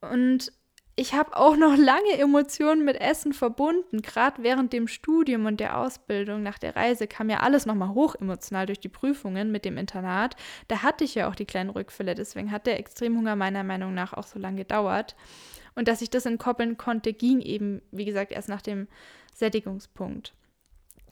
Und 0.01 0.51
ich 0.99 1.13
habe 1.13 1.37
auch 1.37 1.55
noch 1.55 1.77
lange 1.77 2.17
Emotionen 2.17 2.83
mit 2.83 2.99
Essen 2.99 3.31
verbunden. 3.31 4.01
Gerade 4.01 4.43
während 4.43 4.73
dem 4.73 4.89
Studium 4.89 5.45
und 5.45 5.61
der 5.61 5.77
Ausbildung 5.77 6.43
nach 6.43 6.59
der 6.59 6.75
Reise 6.75 7.07
kam 7.07 7.29
ja 7.29 7.39
alles 7.39 7.65
nochmal 7.65 7.93
hoch 7.93 8.15
emotional 8.15 8.65
durch 8.65 8.81
die 8.81 8.89
Prüfungen 8.89 9.49
mit 9.49 9.63
dem 9.63 9.77
Internat. 9.77 10.35
Da 10.67 10.83
hatte 10.83 11.05
ich 11.05 11.15
ja 11.15 11.29
auch 11.29 11.35
die 11.35 11.45
kleinen 11.45 11.69
Rückfälle. 11.69 12.15
Deswegen 12.15 12.51
hat 12.51 12.67
der 12.67 12.79
Extremhunger 12.79 13.37
meiner 13.37 13.63
Meinung 13.63 13.93
nach 13.93 14.11
auch 14.11 14.27
so 14.27 14.39
lange 14.39 14.57
gedauert. 14.57 15.15
Und 15.73 15.87
dass 15.87 16.01
ich 16.01 16.09
das 16.09 16.25
entkoppeln 16.25 16.75
konnte, 16.75 17.13
ging 17.13 17.39
eben, 17.39 17.81
wie 17.91 18.03
gesagt, 18.03 18.33
erst 18.33 18.49
nach 18.49 18.61
dem 18.61 18.89
Sättigungspunkt. 19.33 20.33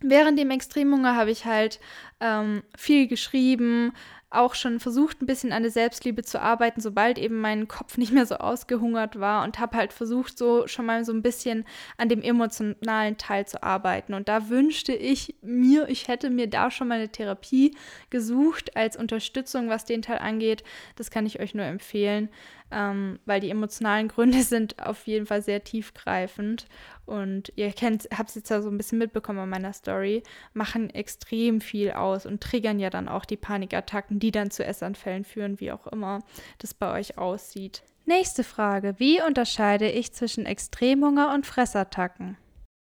Während 0.02 0.38
dem 0.38 0.52
Extremhunger 0.52 1.16
habe 1.16 1.32
ich 1.32 1.46
halt 1.46 1.80
ähm, 2.20 2.62
viel 2.76 3.08
geschrieben, 3.08 3.94
auch 4.30 4.56
schon 4.56 4.80
versucht, 4.80 5.22
ein 5.22 5.26
bisschen 5.26 5.54
an 5.54 5.64
der 5.64 5.72
Selbstliebe 5.72 6.22
zu 6.22 6.42
arbeiten, 6.42 6.82
sobald 6.82 7.18
eben 7.18 7.40
mein 7.40 7.68
Kopf 7.68 7.98
nicht 7.98 8.12
mehr 8.12 8.26
so 8.26 8.36
ausgehungert 8.36 9.20
war 9.20 9.44
und 9.44 9.60
habe 9.60 9.78
halt 9.78 9.94
versucht, 9.94 10.38
so 10.38 10.68
schon 10.68 10.86
mal 10.86 11.06
so 11.06 11.14
ein 11.14 11.22
bisschen 11.22 11.66
an 11.98 12.10
dem 12.10 12.22
emotionalen 12.22 13.18
Teil 13.18 13.48
zu 13.48 13.64
arbeiten. 13.64 14.14
Und 14.14 14.28
da 14.28 14.50
wünschte 14.50 14.94
ich 14.94 15.36
mir, 15.42 15.88
ich 15.88 16.10
hätte 16.10 16.30
mir 16.30 16.48
da 16.48 16.72
schon 16.72 16.90
mal 16.90 16.96
eine 16.96 17.10
Therapie 17.10 17.76
gesucht 18.10 18.76
als 18.76 18.98
Unterstützung, 18.98 19.70
was 19.70 19.86
den 19.86 20.02
Teil 20.02 20.20
angeht. 20.20 20.64
Das 20.98 21.10
kann 21.10 21.26
ich 21.26 21.40
euch 21.40 21.56
nur 21.56 21.66
empfehlen 21.66 22.30
ähm, 22.72 23.20
weil 23.26 23.40
die 23.40 23.50
emotionalen 23.50 24.08
Gründe 24.08 24.44
sind 24.44 24.84
auf 24.84 25.08
jeden 25.08 25.26
Fall 25.26 25.42
sehr 25.42 25.64
tiefgreifend. 25.64 26.66
Und 27.06 27.54
ihr 27.56 27.72
kennt, 27.72 28.10
habt 28.18 28.30
es 28.30 28.36
jetzt 28.36 28.50
ja 28.50 28.62
so 28.62 28.70
ein 28.70 28.78
bisschen 28.78 28.98
mitbekommen 28.98 29.42
in 29.42 29.50
meiner 29.50 29.72
Story, 29.72 30.24
machen 30.54 30.90
extrem 30.90 31.62
viel 31.62 31.92
aus 31.92 32.26
und 32.26 32.42
triggern 32.42 32.80
ja 32.80 32.90
dann 32.90 33.08
auch 33.08 33.24
die 33.24 33.38
Panikattacken, 33.38 34.17
die 34.20 34.32
dann 34.32 34.52
zu 34.52 34.64
Essanfällen 34.64 35.24
führen, 35.24 35.60
wie 35.60 35.72
auch 35.72 35.88
immer 35.88 36.20
das 36.60 36.74
bei 36.74 36.92
euch 36.92 37.18
aussieht. 37.18 37.84
Nächste 38.06 38.44
Frage. 38.44 38.96
Wie 39.00 39.22
unterscheide 39.22 39.90
ich 39.90 40.14
zwischen 40.14 40.46
Extremhunger 40.46 41.34
und 41.34 41.46
Fressattacken? 41.46 42.38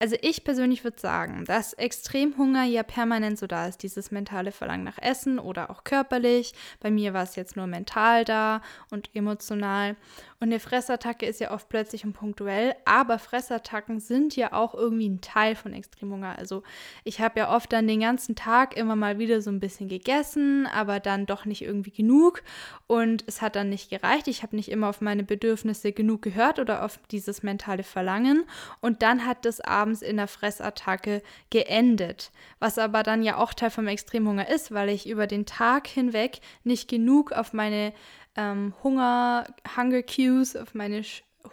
Also 0.01 0.15
ich 0.19 0.43
persönlich 0.43 0.83
würde 0.83 0.99
sagen, 0.99 1.45
dass 1.45 1.73
Extremhunger 1.73 2.63
ja 2.63 2.81
permanent 2.81 3.37
so 3.37 3.45
da 3.45 3.67
ist, 3.67 3.83
dieses 3.83 4.09
mentale 4.09 4.51
Verlangen 4.51 4.83
nach 4.83 4.97
Essen 4.97 5.37
oder 5.37 5.69
auch 5.69 5.83
körperlich. 5.83 6.53
Bei 6.79 6.89
mir 6.89 7.13
war 7.13 7.21
es 7.21 7.35
jetzt 7.35 7.55
nur 7.55 7.67
mental 7.67 8.25
da 8.25 8.61
und 8.89 9.11
emotional. 9.13 9.95
Und 10.41 10.47
eine 10.47 10.59
Fressattacke 10.59 11.27
ist 11.27 11.39
ja 11.39 11.51
oft 11.51 11.69
plötzlich 11.69 12.03
und 12.03 12.13
punktuell, 12.13 12.73
aber 12.83 13.19
Fressattacken 13.19 13.99
sind 13.99 14.35
ja 14.35 14.53
auch 14.53 14.73
irgendwie 14.73 15.07
ein 15.07 15.21
Teil 15.21 15.53
von 15.53 15.71
Extremhunger. 15.71 16.35
Also 16.35 16.63
ich 17.03 17.21
habe 17.21 17.41
ja 17.41 17.55
oft 17.55 17.71
dann 17.71 17.87
den 17.87 17.99
ganzen 17.99 18.35
Tag 18.35 18.75
immer 18.75 18.95
mal 18.95 19.19
wieder 19.19 19.43
so 19.43 19.51
ein 19.51 19.59
bisschen 19.59 19.87
gegessen, 19.87 20.65
aber 20.65 20.99
dann 20.99 21.27
doch 21.27 21.45
nicht 21.45 21.61
irgendwie 21.61 21.91
genug 21.91 22.41
und 22.87 23.23
es 23.27 23.43
hat 23.43 23.55
dann 23.55 23.69
nicht 23.69 23.91
gereicht. 23.91 24.27
Ich 24.27 24.41
habe 24.41 24.55
nicht 24.55 24.71
immer 24.71 24.89
auf 24.89 24.99
meine 24.99 25.23
Bedürfnisse 25.23 25.91
genug 25.91 26.23
gehört 26.23 26.57
oder 26.57 26.83
auf 26.83 26.99
dieses 27.11 27.43
mentale 27.43 27.83
Verlangen 27.83 28.45
und 28.79 29.03
dann 29.03 29.27
hat 29.27 29.45
das 29.45 29.61
abends 29.61 30.01
in 30.01 30.17
der 30.17 30.27
Fressattacke 30.27 31.21
geendet, 31.51 32.31
was 32.57 32.79
aber 32.79 33.03
dann 33.03 33.21
ja 33.21 33.37
auch 33.37 33.53
Teil 33.53 33.69
vom 33.69 33.85
Extremhunger 33.85 34.49
ist, 34.49 34.71
weil 34.71 34.89
ich 34.89 35.07
über 35.07 35.27
den 35.27 35.45
Tag 35.45 35.85
hinweg 35.85 36.39
nicht 36.63 36.89
genug 36.89 37.31
auf 37.31 37.53
meine 37.53 37.93
ähm, 38.35 38.73
Hunger, 38.83 39.45
Hunger 39.75 40.03
Cues, 40.03 40.55
auf 40.55 40.73
meine 40.73 41.03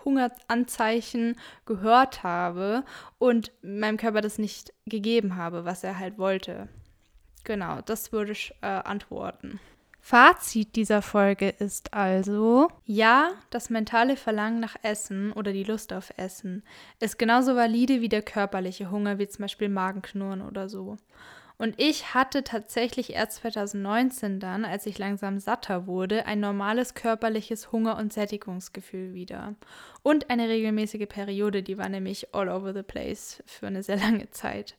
Hungeranzeichen 0.04 1.36
gehört 1.66 2.22
habe 2.22 2.84
und 3.18 3.52
meinem 3.62 3.96
Körper 3.96 4.20
das 4.20 4.38
nicht 4.38 4.72
gegeben 4.86 5.36
habe, 5.36 5.64
was 5.64 5.84
er 5.84 5.98
halt 5.98 6.18
wollte. 6.18 6.68
Genau, 7.44 7.80
das 7.82 8.12
würde 8.12 8.32
ich 8.32 8.52
äh, 8.60 8.66
antworten. 8.66 9.60
Fazit 10.00 10.76
dieser 10.76 11.02
Folge 11.02 11.50
ist 11.50 11.92
also, 11.92 12.68
ja, 12.86 13.32
das 13.50 13.68
mentale 13.68 14.16
Verlangen 14.16 14.60
nach 14.60 14.76
Essen 14.82 15.32
oder 15.32 15.52
die 15.52 15.64
Lust 15.64 15.92
auf 15.92 16.12
Essen 16.16 16.62
ist 16.98 17.18
genauso 17.18 17.56
valide 17.56 18.00
wie 18.00 18.08
der 18.08 18.22
körperliche 18.22 18.90
Hunger, 18.90 19.18
wie 19.18 19.28
zum 19.28 19.42
Beispiel 19.42 19.68
Magenknurren 19.68 20.40
oder 20.40 20.68
so. 20.68 20.96
Und 21.58 21.74
ich 21.76 22.14
hatte 22.14 22.44
tatsächlich 22.44 23.12
erst 23.14 23.38
2019 23.38 24.38
dann, 24.38 24.64
als 24.64 24.86
ich 24.86 24.96
langsam 24.96 25.40
satter 25.40 25.88
wurde, 25.88 26.24
ein 26.24 26.38
normales 26.38 26.94
körperliches 26.94 27.72
Hunger- 27.72 27.98
und 27.98 28.12
Sättigungsgefühl 28.12 29.12
wieder. 29.12 29.56
Und 30.04 30.30
eine 30.30 30.48
regelmäßige 30.48 31.08
Periode, 31.08 31.64
die 31.64 31.76
war 31.76 31.88
nämlich 31.88 32.32
all 32.32 32.48
over 32.48 32.72
the 32.72 32.84
place 32.84 33.42
für 33.44 33.66
eine 33.66 33.82
sehr 33.82 33.96
lange 33.96 34.30
Zeit. 34.30 34.76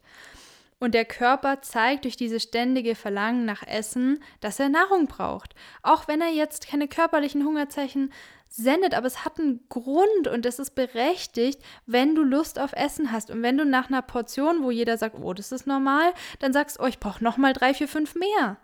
Und 0.79 0.93
der 0.93 1.03
Körper 1.03 1.61
zeigt 1.61 2.05
durch 2.05 2.15
diese 2.15 2.39
ständige 2.39 2.95
Verlangen 2.95 3.43
nach 3.43 3.67
Essen, 3.67 4.23
dass 4.39 4.61
er 4.61 4.69
Nahrung 4.69 5.07
braucht. 5.07 5.53
Auch 5.83 6.07
wenn 6.07 6.21
er 6.21 6.31
jetzt 6.31 6.67
keine 6.69 6.87
körperlichen 6.87 7.43
Hungerzeichen 7.43 8.13
sendet, 8.49 8.95
aber 8.95 9.07
es 9.07 9.23
hat 9.23 9.39
einen 9.39 9.67
Grund 9.69 10.27
und 10.27 10.45
es 10.45 10.59
ist 10.59 10.75
berechtigt, 10.75 11.61
wenn 11.85 12.15
du 12.15 12.23
Lust 12.23 12.59
auf 12.59 12.73
Essen 12.73 13.11
hast. 13.11 13.29
Und 13.29 13.43
wenn 13.43 13.57
du 13.57 13.65
nach 13.65 13.89
einer 13.89 14.01
Portion, 14.01 14.63
wo 14.63 14.71
jeder 14.71 14.97
sagt, 14.97 15.15
oh, 15.21 15.33
das 15.33 15.51
ist 15.51 15.67
normal, 15.67 16.13
dann 16.39 16.51
sagst, 16.51 16.79
oh, 16.79 16.85
ich 16.85 16.99
brauche 16.99 17.23
nochmal 17.23 17.53
drei, 17.53 17.73
vier, 17.73 17.87
fünf 17.87 18.15
mehr. 18.15 18.57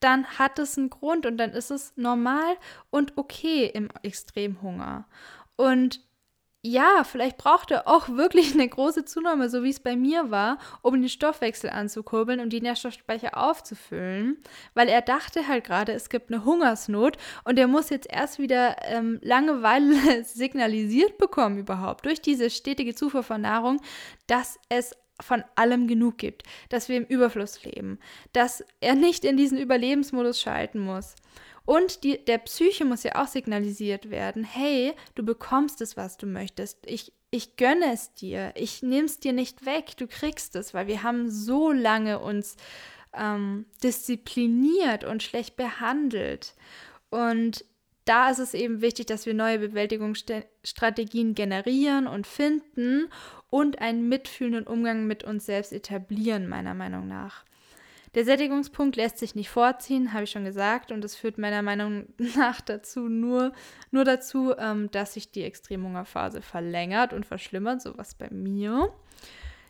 Dann 0.00 0.26
hat 0.38 0.58
es 0.58 0.76
einen 0.76 0.90
Grund 0.90 1.24
und 1.24 1.38
dann 1.38 1.52
ist 1.52 1.70
es 1.70 1.92
normal 1.96 2.56
und 2.90 3.16
okay 3.16 3.66
im 3.66 3.88
Extremhunger. 4.02 5.06
Und 5.56 6.00
ja, 6.62 7.04
vielleicht 7.04 7.38
braucht 7.38 7.70
er 7.70 7.86
auch 7.86 8.08
wirklich 8.08 8.52
eine 8.52 8.68
große 8.68 9.04
Zunahme, 9.04 9.48
so 9.48 9.62
wie 9.62 9.70
es 9.70 9.78
bei 9.78 9.94
mir 9.94 10.32
war, 10.32 10.58
um 10.82 11.00
den 11.00 11.08
Stoffwechsel 11.08 11.70
anzukurbeln 11.70 12.40
und 12.40 12.52
die 12.52 12.60
Nährstoffspeicher 12.60 13.36
aufzufüllen, 13.36 14.38
weil 14.74 14.88
er 14.88 15.00
dachte 15.00 15.46
halt 15.46 15.64
gerade, 15.64 15.92
es 15.92 16.08
gibt 16.08 16.32
eine 16.32 16.44
Hungersnot 16.44 17.16
und 17.44 17.58
er 17.58 17.68
muss 17.68 17.90
jetzt 17.90 18.08
erst 18.10 18.40
wieder 18.40 18.76
ähm, 18.82 19.20
Langeweile 19.22 20.24
signalisiert 20.24 21.16
bekommen 21.16 21.58
überhaupt 21.58 22.06
durch 22.06 22.20
diese 22.20 22.50
stetige 22.50 22.94
Zufuhr 22.94 23.22
von 23.22 23.40
Nahrung, 23.40 23.80
dass 24.26 24.58
es 24.68 24.96
von 25.20 25.42
allem 25.56 25.88
genug 25.88 26.18
gibt, 26.18 26.44
dass 26.68 26.88
wir 26.88 26.96
im 26.96 27.04
Überfluss 27.04 27.64
leben, 27.64 27.98
dass 28.32 28.64
er 28.80 28.94
nicht 28.94 29.24
in 29.24 29.36
diesen 29.36 29.58
Überlebensmodus 29.58 30.40
schalten 30.40 30.78
muss. 30.78 31.14
Und 31.64 32.02
die, 32.02 32.24
der 32.24 32.38
Psyche 32.38 32.86
muss 32.86 33.02
ja 33.02 33.16
auch 33.16 33.26
signalisiert 33.26 34.10
werden, 34.10 34.42
hey, 34.42 34.94
du 35.14 35.22
bekommst 35.22 35.82
es, 35.82 35.98
was 35.98 36.16
du 36.16 36.26
möchtest. 36.26 36.78
Ich, 36.86 37.12
ich 37.30 37.56
gönne 37.56 37.92
es 37.92 38.14
dir. 38.14 38.52
Ich 38.54 38.82
nehme 38.82 39.04
es 39.04 39.20
dir 39.20 39.34
nicht 39.34 39.66
weg. 39.66 39.94
Du 39.98 40.06
kriegst 40.06 40.56
es, 40.56 40.72
weil 40.72 40.86
wir 40.86 41.02
haben 41.02 41.30
so 41.30 41.70
lange 41.70 42.20
uns 42.20 42.56
ähm, 43.12 43.66
diszipliniert 43.82 45.04
und 45.04 45.22
schlecht 45.22 45.56
behandelt. 45.56 46.54
Und 47.10 47.66
da 48.06 48.30
ist 48.30 48.38
es 48.38 48.54
eben 48.54 48.80
wichtig, 48.80 49.06
dass 49.06 49.26
wir 49.26 49.34
neue 49.34 49.58
Bewältigungsstrategien 49.58 51.34
generieren 51.34 52.06
und 52.06 52.26
finden 52.26 53.10
und 53.50 53.80
einen 53.80 54.08
mitfühlenden 54.08 54.66
Umgang 54.66 55.06
mit 55.06 55.24
uns 55.24 55.46
selbst 55.46 55.72
etablieren, 55.72 56.48
meiner 56.48 56.74
Meinung 56.74 57.08
nach. 57.08 57.44
Der 58.14 58.24
Sättigungspunkt 58.24 58.96
lässt 58.96 59.18
sich 59.18 59.34
nicht 59.34 59.50
vorziehen, 59.50 60.12
habe 60.12 60.24
ich 60.24 60.30
schon 60.30 60.44
gesagt, 60.44 60.92
und 60.92 61.02
das 61.02 61.14
führt 61.14 61.38
meiner 61.38 61.62
Meinung 61.62 62.06
nach 62.36 62.60
dazu 62.60 63.08
nur, 63.08 63.52
nur 63.90 64.04
dazu, 64.04 64.54
ähm, 64.58 64.90
dass 64.90 65.14
sich 65.14 65.30
die 65.30 65.44
Extremhungerphase 65.44 66.42
verlängert 66.42 67.12
und 67.12 67.26
verschlimmert, 67.26 67.82
sowas 67.82 68.14
bei 68.14 68.30
mir. 68.30 68.92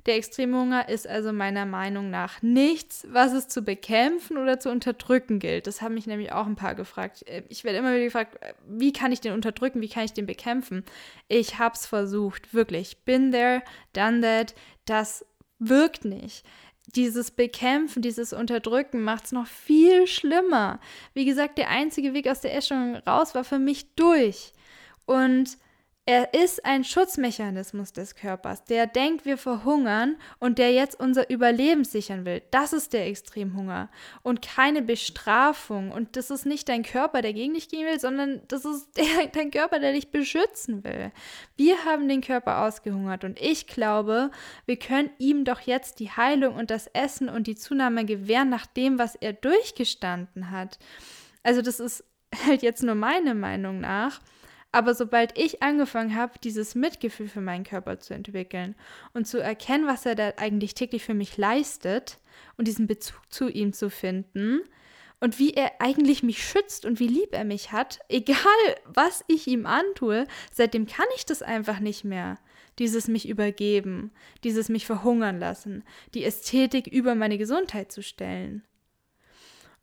Der 0.09 0.16
Extremhunger 0.16 0.88
ist 0.88 1.07
also 1.07 1.35
meiner 1.35 1.66
Meinung 1.66 2.09
nach 2.09 2.40
nichts, 2.40 3.07
was 3.11 3.35
es 3.35 3.47
zu 3.47 3.61
bekämpfen 3.61 4.38
oder 4.38 4.59
zu 4.59 4.71
unterdrücken 4.71 5.38
gilt. 5.38 5.66
Das 5.66 5.83
haben 5.83 5.92
mich 5.92 6.07
nämlich 6.07 6.33
auch 6.33 6.47
ein 6.47 6.57
paar 6.57 6.75
gefragt. 6.75 7.29
Äh, 7.29 7.42
ich 7.51 7.62
werde 7.62 7.79
immer 7.79 7.92
wieder 7.92 8.07
gefragt, 8.07 8.42
äh, 8.42 8.55
wie 8.66 8.94
kann 8.94 9.12
ich 9.12 9.21
den 9.21 9.35
unterdrücken, 9.35 9.83
wie 9.83 9.88
kann 9.90 10.07
ich 10.07 10.14
den 10.14 10.25
bekämpfen? 10.25 10.83
Ich 11.29 11.59
habe 11.59 11.75
es 11.75 11.85
versucht, 11.85 12.55
wirklich. 12.55 13.05
Been 13.05 13.33
there, 13.33 13.62
done 13.92 14.23
that. 14.23 14.55
Das 14.87 15.27
wirkt 15.59 16.07
nicht 16.07 16.42
dieses 16.94 17.31
Bekämpfen, 17.31 18.01
dieses 18.01 18.33
Unterdrücken 18.33 19.03
macht 19.03 19.27
es 19.27 19.33
noch 19.33 19.47
viel 19.47 20.07
schlimmer. 20.07 20.81
Wie 21.12 21.27
gesagt, 21.27 21.59
der 21.59 21.68
einzige 21.68 22.14
Weg 22.14 22.29
aus 22.29 22.40
der 22.40 22.55
Essstörung 22.55 22.97
raus 22.97 23.35
war 23.35 23.44
für 23.44 23.59
mich 23.59 23.94
durch. 23.94 24.55
Und 25.05 25.59
er 26.09 26.33
ist 26.33 26.64
ein 26.64 26.85
Schutzmechanismus 26.85 27.92
des 27.92 28.14
Körpers, 28.14 28.64
der 28.64 28.87
denkt, 28.87 29.27
wir 29.27 29.37
verhungern 29.37 30.16
und 30.38 30.57
der 30.57 30.73
jetzt 30.73 30.99
unser 30.99 31.29
Überleben 31.29 31.85
sichern 31.85 32.25
will. 32.25 32.40
Das 32.51 32.73
ist 32.73 32.94
der 32.94 33.07
Extremhunger 33.09 33.90
und 34.23 34.40
keine 34.40 34.81
Bestrafung. 34.81 35.92
Und 35.92 36.16
das 36.16 36.31
ist 36.31 36.47
nicht 36.47 36.71
dein 36.71 36.83
Körper, 36.83 37.21
der 37.21 37.35
gegen 37.35 37.53
dich 37.53 37.68
gehen 37.68 37.87
will, 37.87 38.01
sondern 38.01 38.40
das 38.49 38.64
ist 38.64 38.88
der, 38.97 39.27
dein 39.35 39.51
Körper, 39.51 39.81
der 39.81 39.92
dich 39.92 40.11
beschützen 40.11 40.83
will. 40.83 41.12
Wir 41.59 41.85
haben 41.85 42.09
den 42.09 42.23
Körper 42.23 42.64
ausgehungert 42.64 43.25
und 43.25 43.38
ich 43.38 43.66
glaube, 43.66 44.31
wir 44.64 44.79
können 44.79 45.11
ihm 45.18 45.44
doch 45.44 45.61
jetzt 45.61 46.01
die 46.01 46.11
Heilung 46.11 46.55
und 46.55 46.71
das 46.71 46.87
Essen 46.94 47.29
und 47.29 47.47
die 47.47 47.57
Zunahme 47.57 48.07
gewähren 48.07 48.49
nach 48.49 48.64
dem, 48.64 48.99
was 48.99 49.14
er 49.14 49.35
durchgestanden 49.35 50.51
hat. 50.51 50.79
Also 51.42 51.61
das 51.61 51.81
ist 51.81 52.03
halt 52.47 52.62
jetzt 52.62 52.83
nur 52.83 52.94
meine 52.94 53.35
Meinung 53.35 53.81
nach. 53.81 54.23
Aber 54.70 54.94
sobald 54.94 55.38
ich 55.38 55.62
angefangen 55.62 56.14
habe, 56.14 56.38
dieses 56.44 56.74
Mitgefühl 56.74 57.28
für 57.28 57.40
meinen 57.40 57.64
Körper 57.64 57.98
zu 58.00 58.12
entwickeln 58.12 58.74
und 59.14 59.26
zu 59.26 59.38
erkennen, 59.38 59.87
was 59.87 60.04
er 60.04 60.14
da 60.14 60.35
eigentlich 60.37 60.74
täglich 60.74 61.04
für 61.04 61.14
mich 61.14 61.37
leistet 61.38 62.18
und 62.57 62.68
diesen 62.68 62.87
Bezug 62.87 63.20
zu 63.31 63.48
ihm 63.48 63.72
zu 63.72 63.88
finden 63.88 64.61
und 65.20 65.38
wie 65.38 65.54
er 65.54 65.81
eigentlich 65.81 66.22
mich 66.22 66.46
schützt 66.46 66.85
und 66.85 67.00
wie 67.00 67.09
lieb 67.09 67.33
er 67.33 67.44
mich 67.44 67.72
hat, 67.72 68.00
egal 68.11 68.37
was 68.85 69.24
ich 69.26 69.46
ihm 69.46 69.64
antue, 69.64 70.26
seitdem 70.52 70.87
kann 70.87 71.07
ich 71.16 71.24
das 71.24 71.42
einfach 71.42 71.81
nicht 71.81 72.04
mehr. 72.04 72.38
Dieses 72.78 73.09
mich 73.09 73.28
übergeben, 73.28 74.12
dieses 74.44 74.68
mich 74.68 74.87
verhungern 74.87 75.40
lassen, 75.40 75.83
die 76.14 76.22
Ästhetik 76.24 76.87
über 76.87 77.16
meine 77.16 77.37
Gesundheit 77.37 77.90
zu 77.90 78.04
stellen. 78.04 78.62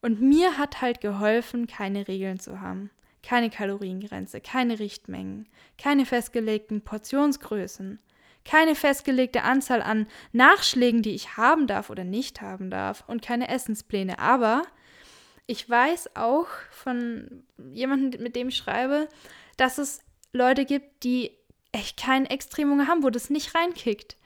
Und 0.01 0.21
mir 0.21 0.57
hat 0.57 0.81
halt 0.81 1.01
geholfen, 1.01 1.67
keine 1.67 2.07
Regeln 2.07 2.39
zu 2.39 2.61
haben 2.61 2.91
keine 3.25 3.49
Kaloriengrenze, 3.49 4.39
keine 4.39 4.79
Richtmengen, 4.79 5.47
keine 5.77 6.05
festgelegten 6.05 6.81
Portionsgrößen, 6.81 7.99
keine 8.45 8.75
festgelegte 8.75 9.41
Anzahl 9.41 9.81
an 9.81 10.07
Nachschlägen, 10.31 11.01
die 11.01 11.15
ich 11.15 11.35
haben 11.35 11.65
darf 11.65 11.89
oder 11.89 12.03
nicht 12.03 12.41
haben 12.41 12.69
darf 12.69 13.03
und 13.07 13.23
keine 13.23 13.49
Essenspläne. 13.49 14.19
Aber 14.19 14.61
ich 15.47 15.67
weiß 15.67 16.15
auch 16.15 16.47
von 16.69 17.43
jemandem, 17.73 18.21
mit 18.21 18.35
dem 18.35 18.49
ich 18.49 18.57
schreibe, 18.57 19.09
dass 19.57 19.79
es 19.79 20.01
Leute 20.31 20.65
gibt, 20.65 21.03
die 21.03 21.31
echt 21.71 21.97
keinen 21.99 22.25
Extremhunger 22.25 22.87
haben, 22.87 23.03
wo 23.03 23.09
das 23.09 23.29
nicht 23.29 23.55
reinkickt. 23.55 24.17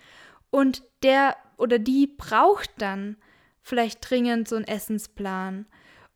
Und 0.52 0.84
der 1.04 1.38
oder 1.58 1.80
die 1.80 2.08
braucht 2.08 2.70
dann 2.80 3.16
vielleicht 3.62 4.10
dringend 4.10 4.48
so 4.48 4.56
einen 4.56 4.66
Essensplan, 4.66 5.68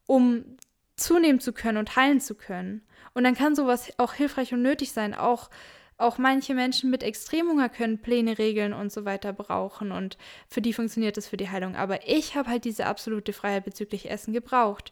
um 0.05 0.57
zunehmen 0.95 1.39
zu 1.39 1.53
können 1.53 1.77
und 1.77 1.95
heilen 1.95 2.19
zu 2.19 2.35
können. 2.35 2.81
Und 3.13 3.23
dann 3.23 3.35
kann 3.35 3.55
sowas 3.55 3.91
auch 3.97 4.13
hilfreich 4.13 4.53
und 4.53 4.61
nötig 4.61 4.91
sein. 4.91 5.13
Auch, 5.13 5.49
auch 5.97 6.17
manche 6.17 6.53
Menschen 6.53 6.89
mit 6.89 7.03
Extremhunger 7.03 7.69
können 7.69 8.01
Pläne, 8.01 8.37
Regeln 8.37 8.73
und 8.73 8.91
so 8.91 9.05
weiter 9.05 9.33
brauchen. 9.33 9.91
Und 9.91 10.17
für 10.47 10.61
die 10.61 10.73
funktioniert 10.73 11.17
es 11.17 11.27
für 11.27 11.37
die 11.37 11.49
Heilung. 11.49 11.75
Aber 11.75 12.07
ich 12.07 12.35
habe 12.35 12.49
halt 12.49 12.65
diese 12.65 12.85
absolute 12.85 13.33
Freiheit 13.33 13.65
bezüglich 13.65 14.09
Essen 14.09 14.33
gebraucht. 14.33 14.91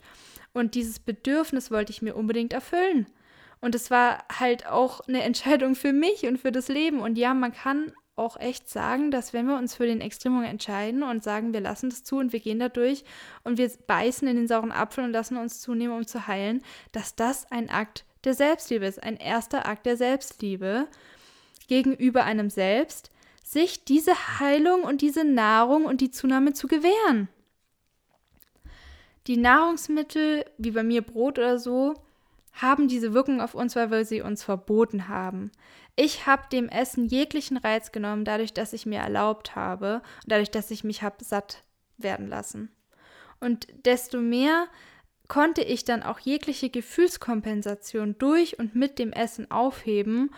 Und 0.54 0.76
dieses 0.76 1.00
Bedürfnis 1.00 1.72
wollte 1.72 1.92
ich 1.92 2.02
mir 2.02 2.16
unbedingt 2.16 2.54
erfüllen. 2.54 3.08
Und 3.62 3.76
es 3.76 3.92
war 3.92 4.26
halt 4.40 4.68
auch 4.68 5.02
eine 5.02 5.22
Entscheidung 5.22 5.76
für 5.76 5.94
mich 5.94 6.26
und 6.26 6.40
für 6.40 6.52
das 6.52 6.68
Leben. 6.68 7.00
Und 7.00 7.18
ja, 7.18 7.34
man 7.34 7.54
kann 7.54 7.94
auch 8.22 8.40
echt 8.40 8.70
sagen, 8.70 9.12
dass 9.12 9.34
wenn 9.34 9.48
wir 9.48 9.58
uns 9.58 9.76
für 9.76 9.86
den 9.86 10.00
Extremung 10.00 10.44
entscheiden 10.44 11.04
und 11.04 11.24
sagen, 11.24 11.54
wir 11.54 11.60
lassen 11.60 11.90
das 11.90 12.04
zu 12.04 12.18
und 12.18 12.32
wir 12.32 12.40
gehen 12.40 12.60
da 12.60 12.70
durch 12.70 13.04
und 13.44 13.58
wir 13.58 13.70
beißen 13.88 14.28
in 14.28 14.38
den 14.38 14.48
sauren 14.48 14.72
Apfel 14.72 15.04
und 15.04 15.12
lassen 15.12 15.38
uns 15.38 15.60
zunehmen, 15.60 15.96
um 15.96 16.08
zu 16.08 16.28
heilen, 16.28 16.64
dass 16.92 17.16
das 17.16 17.52
ein 17.52 17.70
Akt 17.70 18.06
der 18.24 18.34
Selbstliebe 18.34 18.86
ist, 18.86 19.02
ein 19.02 19.18
erster 19.18 19.66
Akt 19.66 19.86
der 19.86 19.98
Selbstliebe 19.98 20.88
gegenüber 21.68 22.24
einem 22.24 22.50
selbst, 22.50 23.10
sich 23.44 23.84
diese 23.84 24.40
Heilung 24.40 24.84
und 24.84 25.02
diese 25.02 25.24
Nahrung 25.24 25.86
und 25.86 26.02
die 26.02 26.12
Zunahme 26.12 26.54
zu 26.54 26.68
gewähren. 26.68 27.28
Die 29.28 29.38
Nahrungsmittel, 29.38 30.46
wie 30.58 30.72
bei 30.72 30.84
mir 30.84 31.02
Brot 31.02 31.38
oder 31.38 31.60
so, 31.60 31.96
haben 32.54 32.88
diese 32.88 33.14
Wirkung 33.14 33.42
auf 33.42 33.54
uns, 33.54 33.76
weil 33.76 33.92
wir 33.92 34.06
sie 34.06 34.22
uns 34.22 34.44
verboten 34.44 35.08
haben. 35.08 35.52
Ich 35.96 36.26
habe 36.26 36.44
dem 36.52 36.70
Essen 36.70 37.06
jeglichen 37.06 37.58
Reiz 37.58 37.92
genommen, 37.92 38.26
dadurch, 38.26 38.54
dass 38.54 38.74
ich 38.74 38.86
mir 38.86 39.00
erlaubt 39.00 39.56
habe 39.56 40.02
und 40.24 40.32
dadurch, 40.32 40.52
dass 40.52 40.72
ich 40.72 40.84
mich 40.84 41.04
habe 41.04 41.24
satt 41.24 41.64
werden 41.98 42.28
lassen. 42.28 42.72
Und 43.40 43.68
desto 43.86 44.20
mehr 44.20 44.68
konnte 45.28 45.62
ich 45.62 45.86
dann 45.86 46.04
auch 46.04 46.20
jegliche 46.20 46.70
Gefühlskompensation 46.70 48.18
durch 48.18 48.60
und 48.60 48.76
mit 48.76 49.00
dem 49.00 49.14
Essen 49.14 49.50
aufheben, 49.50 50.32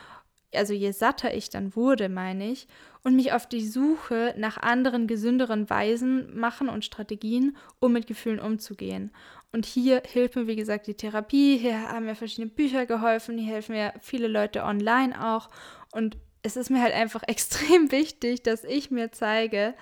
also 0.54 0.74
je 0.74 0.92
satter 0.92 1.34
ich 1.34 1.50
dann 1.50 1.76
wurde, 1.76 2.10
meine 2.10 2.52
ich, 2.52 2.68
und 3.04 3.16
mich 3.16 3.34
auf 3.34 3.48
die 3.48 3.66
Suche 3.66 4.34
nach 4.38 4.58
anderen 4.58 5.08
gesünderen 5.08 5.70
Weisen 5.70 6.38
machen 6.38 6.70
und 6.70 6.86
Strategien, 6.86 7.58
um 7.80 7.94
mit 7.94 8.08
Gefühlen 8.08 8.40
umzugehen. 8.40 9.12
Und 9.54 9.68
hier 9.68 10.02
hilft 10.06 10.36
mir, 10.36 10.48
wie 10.48 10.56
gesagt, 10.56 10.88
die 10.88 10.96
Therapie. 10.96 11.58
Hier 11.58 11.90
haben 11.90 12.06
mir 12.06 12.16
verschiedene 12.16 12.52
Bücher 12.52 12.88
geholfen. 12.88 13.38
Hier 13.38 13.54
helfen 13.54 13.76
mir 13.76 13.94
viele 14.02 14.28
Leute 14.28 14.64
online 14.64 15.24
auch. 15.24 15.48
Und 15.92 16.18
es 16.42 16.58
ist 16.58 16.72
mir 16.72 16.82
halt 16.82 16.94
einfach 16.94 17.22
extrem 17.28 17.92
wichtig, 17.92 18.42
dass 18.42 18.64
ich 18.64 18.90
mir 18.90 19.12
zeige, 19.12 19.76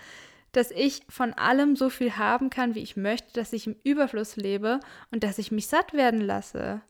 dass 0.52 0.72
ich 0.72 1.04
von 1.08 1.34
allem 1.34 1.78
so 1.78 1.90
viel 1.90 2.18
haben 2.18 2.50
kann, 2.50 2.76
wie 2.76 2.82
ich 2.82 2.98
möchte, 2.98 3.32
dass 3.34 3.54
ich 3.54 3.66
im 3.66 3.78
Überfluss 3.84 4.36
lebe 4.36 4.82
und 5.10 5.24
dass 5.24 5.38
ich 5.38 5.52
mich 5.52 5.68
satt 5.68 5.94
werden 5.94 6.20
lasse. 6.20 6.82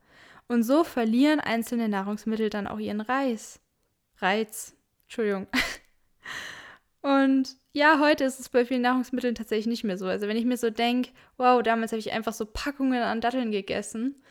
Und 0.48 0.64
so 0.64 0.84
verlieren 0.84 1.40
einzelne 1.40 1.88
Nahrungsmittel 1.88 2.50
dann 2.50 2.66
auch 2.66 2.80
ihren 2.80 3.00
Reiz. 3.00 3.62
Reiz. 4.18 4.76
Entschuldigung. 5.04 5.48
Und 7.02 7.56
ja, 7.74 8.00
heute 8.00 8.26
ist 8.26 8.40
es 8.40 8.50
bei 8.50 8.66
vielen 8.66 8.82
Nahrungsmitteln 8.82 9.36
tatsächlich 9.36 9.68
nicht 9.68 9.84
mehr 9.84 9.98
so. 9.98 10.08
Also 10.08 10.28
wenn 10.28 10.38
ich 10.38 10.46
mir 10.46 10.58
so 10.58 10.70
denke, 10.70 11.12
wow, 11.38 11.62
damals 11.64 11.92
habe 11.92 12.00
ich 12.00 12.12
einfach 12.12 12.34
so 12.34 12.46
Packungen 12.46 13.02
an 13.02 13.22
Datteln 13.22 13.52
gegessen, 13.52 14.22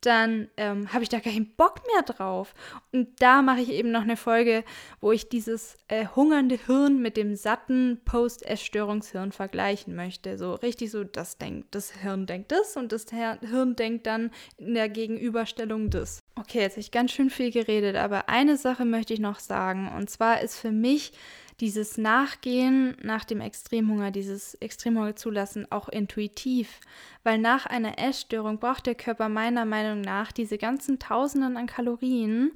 dann 0.00 0.48
ähm, 0.56 0.92
habe 0.92 1.02
ich 1.02 1.08
da 1.08 1.20
keinen 1.20 1.54
Bock 1.56 1.82
mehr 1.92 2.02
drauf. 2.02 2.54
Und 2.92 3.08
da 3.20 3.42
mache 3.42 3.60
ich 3.60 3.70
eben 3.70 3.90
noch 3.90 4.02
eine 4.02 4.16
Folge, 4.16 4.64
wo 5.00 5.12
ich 5.12 5.28
dieses 5.28 5.76
äh, 5.88 6.06
hungernde 6.14 6.58
Hirn 6.66 7.02
mit 7.02 7.16
dem 7.16 7.36
satten 7.36 8.00
Post-Essstörungshirn 8.04 9.32
vergleichen 9.32 9.94
möchte. 9.94 10.38
So 10.38 10.54
richtig 10.54 10.90
so, 10.90 11.04
das 11.04 11.38
denkt, 11.38 11.74
das 11.74 11.92
Hirn 11.92 12.26
denkt 12.26 12.52
das 12.52 12.76
und 12.76 12.92
das 12.92 13.06
Hirn 13.10 13.76
denkt 13.76 14.06
dann 14.06 14.30
in 14.56 14.74
der 14.74 14.88
Gegenüberstellung 14.88 15.90
das. 15.90 16.20
Okay, 16.34 16.60
jetzt 16.60 16.72
habe 16.72 16.80
ich 16.80 16.90
ganz 16.90 17.12
schön 17.12 17.28
viel 17.28 17.50
geredet, 17.50 17.96
aber 17.96 18.28
eine 18.28 18.56
Sache 18.56 18.86
möchte 18.86 19.12
ich 19.12 19.20
noch 19.20 19.38
sagen. 19.38 19.90
Und 19.94 20.08
zwar 20.08 20.40
ist 20.40 20.58
für 20.58 20.72
mich 20.72 21.12
dieses 21.60 21.98
Nachgehen 21.98 22.96
nach 23.02 23.24
dem 23.24 23.40
Extremhunger, 23.40 24.10
dieses 24.10 24.54
Extremhunger 24.54 25.14
zulassen, 25.14 25.70
auch 25.70 25.88
intuitiv. 25.88 26.80
Weil 27.22 27.38
nach 27.38 27.66
einer 27.66 27.98
Essstörung 27.98 28.58
braucht 28.58 28.86
der 28.86 28.94
Körper 28.94 29.28
meiner 29.28 29.66
Meinung 29.66 30.00
nach 30.00 30.32
diese 30.32 30.58
ganzen 30.58 30.98
Tausenden 30.98 31.56
an 31.56 31.66
Kalorien 31.66 32.52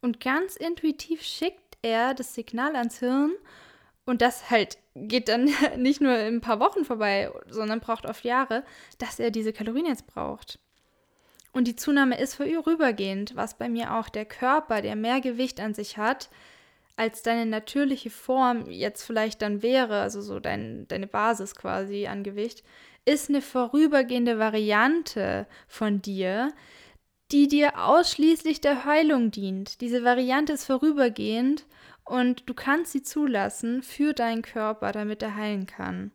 und 0.00 0.20
ganz 0.20 0.56
intuitiv 0.56 1.22
schickt 1.22 1.78
er 1.82 2.14
das 2.14 2.34
Signal 2.34 2.76
ans 2.76 3.00
Hirn 3.00 3.32
und 4.04 4.22
das 4.22 4.50
halt 4.50 4.78
geht 4.94 5.28
dann 5.28 5.50
nicht 5.76 6.00
nur 6.00 6.16
in 6.16 6.36
ein 6.36 6.40
paar 6.40 6.60
Wochen 6.60 6.84
vorbei, 6.84 7.30
sondern 7.48 7.80
braucht 7.80 8.06
oft 8.06 8.24
Jahre, 8.24 8.64
dass 8.98 9.18
er 9.18 9.30
diese 9.30 9.52
Kalorien 9.52 9.86
jetzt 9.86 10.06
braucht. 10.06 10.58
Und 11.52 11.68
die 11.68 11.76
Zunahme 11.76 12.18
ist 12.18 12.34
vorübergehend, 12.34 13.36
was 13.36 13.56
bei 13.56 13.68
mir 13.68 13.94
auch 13.94 14.08
der 14.08 14.24
Körper, 14.24 14.82
der 14.82 14.96
mehr 14.96 15.20
Gewicht 15.20 15.60
an 15.60 15.72
sich 15.72 15.98
hat, 15.98 16.28
als 16.96 17.22
deine 17.22 17.46
natürliche 17.46 18.10
Form 18.10 18.70
jetzt 18.70 19.02
vielleicht 19.02 19.42
dann 19.42 19.62
wäre, 19.62 20.00
also 20.00 20.20
so 20.20 20.38
dein, 20.40 20.86
deine 20.88 21.06
Basis 21.06 21.54
quasi 21.54 22.06
an 22.06 22.22
Gewicht, 22.22 22.62
ist 23.04 23.28
eine 23.28 23.42
vorübergehende 23.42 24.38
Variante 24.38 25.46
von 25.66 26.00
dir, 26.00 26.52
die 27.32 27.48
dir 27.48 27.84
ausschließlich 27.84 28.60
der 28.60 28.84
Heilung 28.84 29.30
dient. 29.30 29.80
Diese 29.80 30.04
Variante 30.04 30.52
ist 30.52 30.66
vorübergehend 30.66 31.66
und 32.04 32.48
du 32.48 32.54
kannst 32.54 32.92
sie 32.92 33.02
zulassen 33.02 33.82
für 33.82 34.12
deinen 34.12 34.42
Körper, 34.42 34.92
damit 34.92 35.22
er 35.22 35.34
heilen 35.36 35.66
kann. 35.66 36.12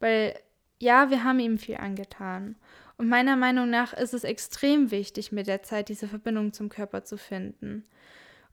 Weil 0.00 0.38
ja, 0.80 1.10
wir 1.10 1.24
haben 1.24 1.40
ihm 1.40 1.58
viel 1.58 1.76
angetan. 1.76 2.56
Und 2.96 3.08
meiner 3.08 3.36
Meinung 3.36 3.68
nach 3.70 3.92
ist 3.92 4.14
es 4.14 4.24
extrem 4.24 4.90
wichtig, 4.90 5.32
mit 5.32 5.46
der 5.46 5.62
Zeit 5.62 5.88
diese 5.88 6.08
Verbindung 6.08 6.52
zum 6.52 6.68
Körper 6.68 7.04
zu 7.04 7.16
finden. 7.16 7.84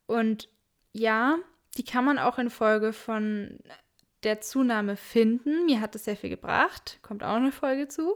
Und 0.05 0.49
ja, 0.95 1.37
die 1.77 1.83
kann 1.83 2.05
man 2.05 2.17
auch 2.17 2.39
in 2.39 2.49
Folge 2.49 2.93
von 2.93 3.59
der 4.23 4.39
Zunahme 4.39 4.95
finden. 4.95 5.65
Mir 5.65 5.81
hat 5.81 5.93
es 5.93 6.05
sehr 6.05 6.15
viel 6.15 6.29
gebracht. 6.29 6.99
Kommt 7.01 7.21
auch 7.21 7.35
eine 7.35 7.51
Folge 7.51 7.89
zu. 7.89 8.15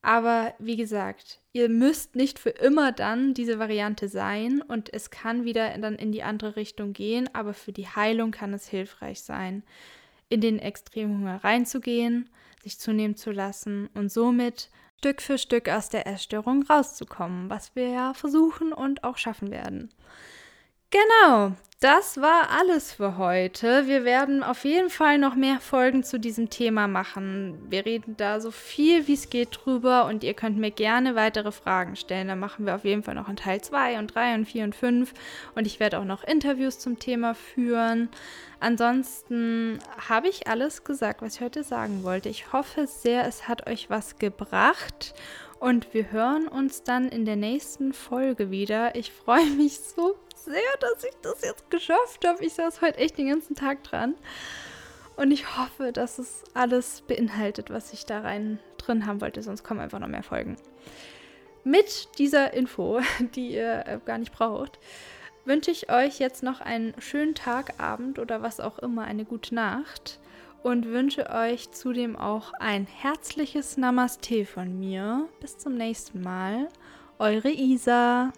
Aber 0.00 0.54
wie 0.58 0.76
gesagt, 0.76 1.40
ihr 1.52 1.68
müsst 1.68 2.16
nicht 2.16 2.38
für 2.38 2.48
immer 2.48 2.92
dann 2.92 3.34
diese 3.34 3.58
Variante 3.58 4.08
sein 4.08 4.62
und 4.62 4.92
es 4.92 5.10
kann 5.10 5.44
wieder 5.44 5.78
dann 5.78 5.94
in 5.94 6.10
die 6.10 6.24
andere 6.24 6.56
Richtung 6.56 6.92
gehen, 6.92 7.28
aber 7.34 7.54
für 7.54 7.72
die 7.72 7.86
Heilung 7.86 8.32
kann 8.32 8.52
es 8.52 8.66
hilfreich 8.66 9.20
sein, 9.20 9.62
in 10.28 10.40
den 10.40 10.58
Extremhunger 10.58 11.44
reinzugehen, 11.44 12.30
sich 12.64 12.80
zunehmen 12.80 13.16
zu 13.16 13.30
lassen 13.30 13.90
und 13.94 14.10
somit 14.10 14.70
Stück 14.98 15.20
für 15.20 15.38
Stück 15.38 15.68
aus 15.68 15.88
der 15.88 16.06
Essstörung 16.08 16.64
rauszukommen, 16.64 17.48
was 17.48 17.76
wir 17.76 17.90
ja 17.90 18.14
versuchen 18.14 18.72
und 18.72 19.04
auch 19.04 19.18
schaffen 19.18 19.52
werden. 19.52 19.92
Genau, 20.92 21.52
das 21.80 22.20
war 22.20 22.50
alles 22.50 22.92
für 22.92 23.16
heute. 23.16 23.86
Wir 23.86 24.04
werden 24.04 24.42
auf 24.42 24.66
jeden 24.66 24.90
Fall 24.90 25.16
noch 25.16 25.34
mehr 25.34 25.58
Folgen 25.58 26.04
zu 26.04 26.20
diesem 26.20 26.50
Thema 26.50 26.86
machen. 26.86 27.58
Wir 27.70 27.86
reden 27.86 28.14
da 28.18 28.40
so 28.40 28.50
viel 28.50 29.08
wie 29.08 29.14
es 29.14 29.30
geht 29.30 29.58
drüber 29.64 30.04
und 30.04 30.22
ihr 30.22 30.34
könnt 30.34 30.58
mir 30.58 30.70
gerne 30.70 31.14
weitere 31.14 31.50
Fragen 31.50 31.96
stellen. 31.96 32.28
Da 32.28 32.36
machen 32.36 32.66
wir 32.66 32.74
auf 32.74 32.84
jeden 32.84 33.02
Fall 33.02 33.14
noch 33.14 33.30
in 33.30 33.36
Teil 33.36 33.62
2 33.62 34.00
und 34.00 34.14
3 34.14 34.34
und 34.34 34.44
4 34.44 34.64
und 34.64 34.74
5 34.74 35.14
und 35.54 35.66
ich 35.66 35.80
werde 35.80 35.98
auch 35.98 36.04
noch 36.04 36.24
Interviews 36.24 36.78
zum 36.78 36.98
Thema 36.98 37.34
führen. 37.34 38.10
Ansonsten 38.60 39.78
habe 40.10 40.28
ich 40.28 40.46
alles 40.46 40.84
gesagt, 40.84 41.22
was 41.22 41.36
ich 41.36 41.40
heute 41.40 41.64
sagen 41.64 42.04
wollte. 42.04 42.28
Ich 42.28 42.52
hoffe 42.52 42.86
sehr, 42.86 43.26
es 43.26 43.48
hat 43.48 43.66
euch 43.66 43.88
was 43.88 44.18
gebracht 44.18 45.14
und 45.58 45.94
wir 45.94 46.12
hören 46.12 46.48
uns 46.48 46.82
dann 46.82 47.08
in 47.08 47.24
der 47.24 47.36
nächsten 47.36 47.94
Folge 47.94 48.50
wieder. 48.50 48.94
Ich 48.94 49.10
freue 49.10 49.48
mich 49.56 49.80
so 49.80 50.18
sehr, 50.44 50.76
dass 50.80 51.04
ich 51.04 51.14
das 51.22 51.42
jetzt 51.42 51.70
geschafft 51.70 52.26
habe. 52.26 52.44
Ich 52.44 52.54
saß 52.54 52.80
heute 52.80 52.98
echt 52.98 53.18
den 53.18 53.28
ganzen 53.28 53.54
Tag 53.54 53.82
dran. 53.84 54.14
Und 55.16 55.30
ich 55.30 55.56
hoffe, 55.58 55.92
dass 55.92 56.18
es 56.18 56.42
alles 56.54 57.02
beinhaltet, 57.02 57.70
was 57.70 57.92
ich 57.92 58.06
da 58.06 58.20
rein 58.20 58.58
drin 58.78 59.06
haben 59.06 59.20
wollte. 59.20 59.42
Sonst 59.42 59.62
kommen 59.62 59.80
einfach 59.80 59.98
noch 59.98 60.08
mehr 60.08 60.22
Folgen. 60.22 60.56
Mit 61.64 62.18
dieser 62.18 62.54
Info, 62.54 63.00
die 63.34 63.52
ihr 63.52 63.84
äh, 63.86 63.98
gar 64.04 64.18
nicht 64.18 64.32
braucht, 64.32 64.78
wünsche 65.44 65.70
ich 65.70 65.90
euch 65.90 66.18
jetzt 66.18 66.42
noch 66.42 66.60
einen 66.60 66.94
schönen 67.00 67.34
Tag, 67.34 67.80
Abend 67.80 68.18
oder 68.18 68.42
was 68.42 68.60
auch 68.60 68.78
immer, 68.78 69.04
eine 69.04 69.24
gute 69.24 69.54
Nacht. 69.54 70.18
Und 70.62 70.86
wünsche 70.86 71.28
euch 71.28 71.72
zudem 71.72 72.14
auch 72.14 72.52
ein 72.60 72.86
herzliches 72.86 73.76
Namaste 73.76 74.46
von 74.46 74.78
mir. 74.78 75.28
Bis 75.40 75.58
zum 75.58 75.74
nächsten 75.74 76.20
Mal. 76.22 76.68
Eure 77.18 77.50
Isa. 77.50 78.32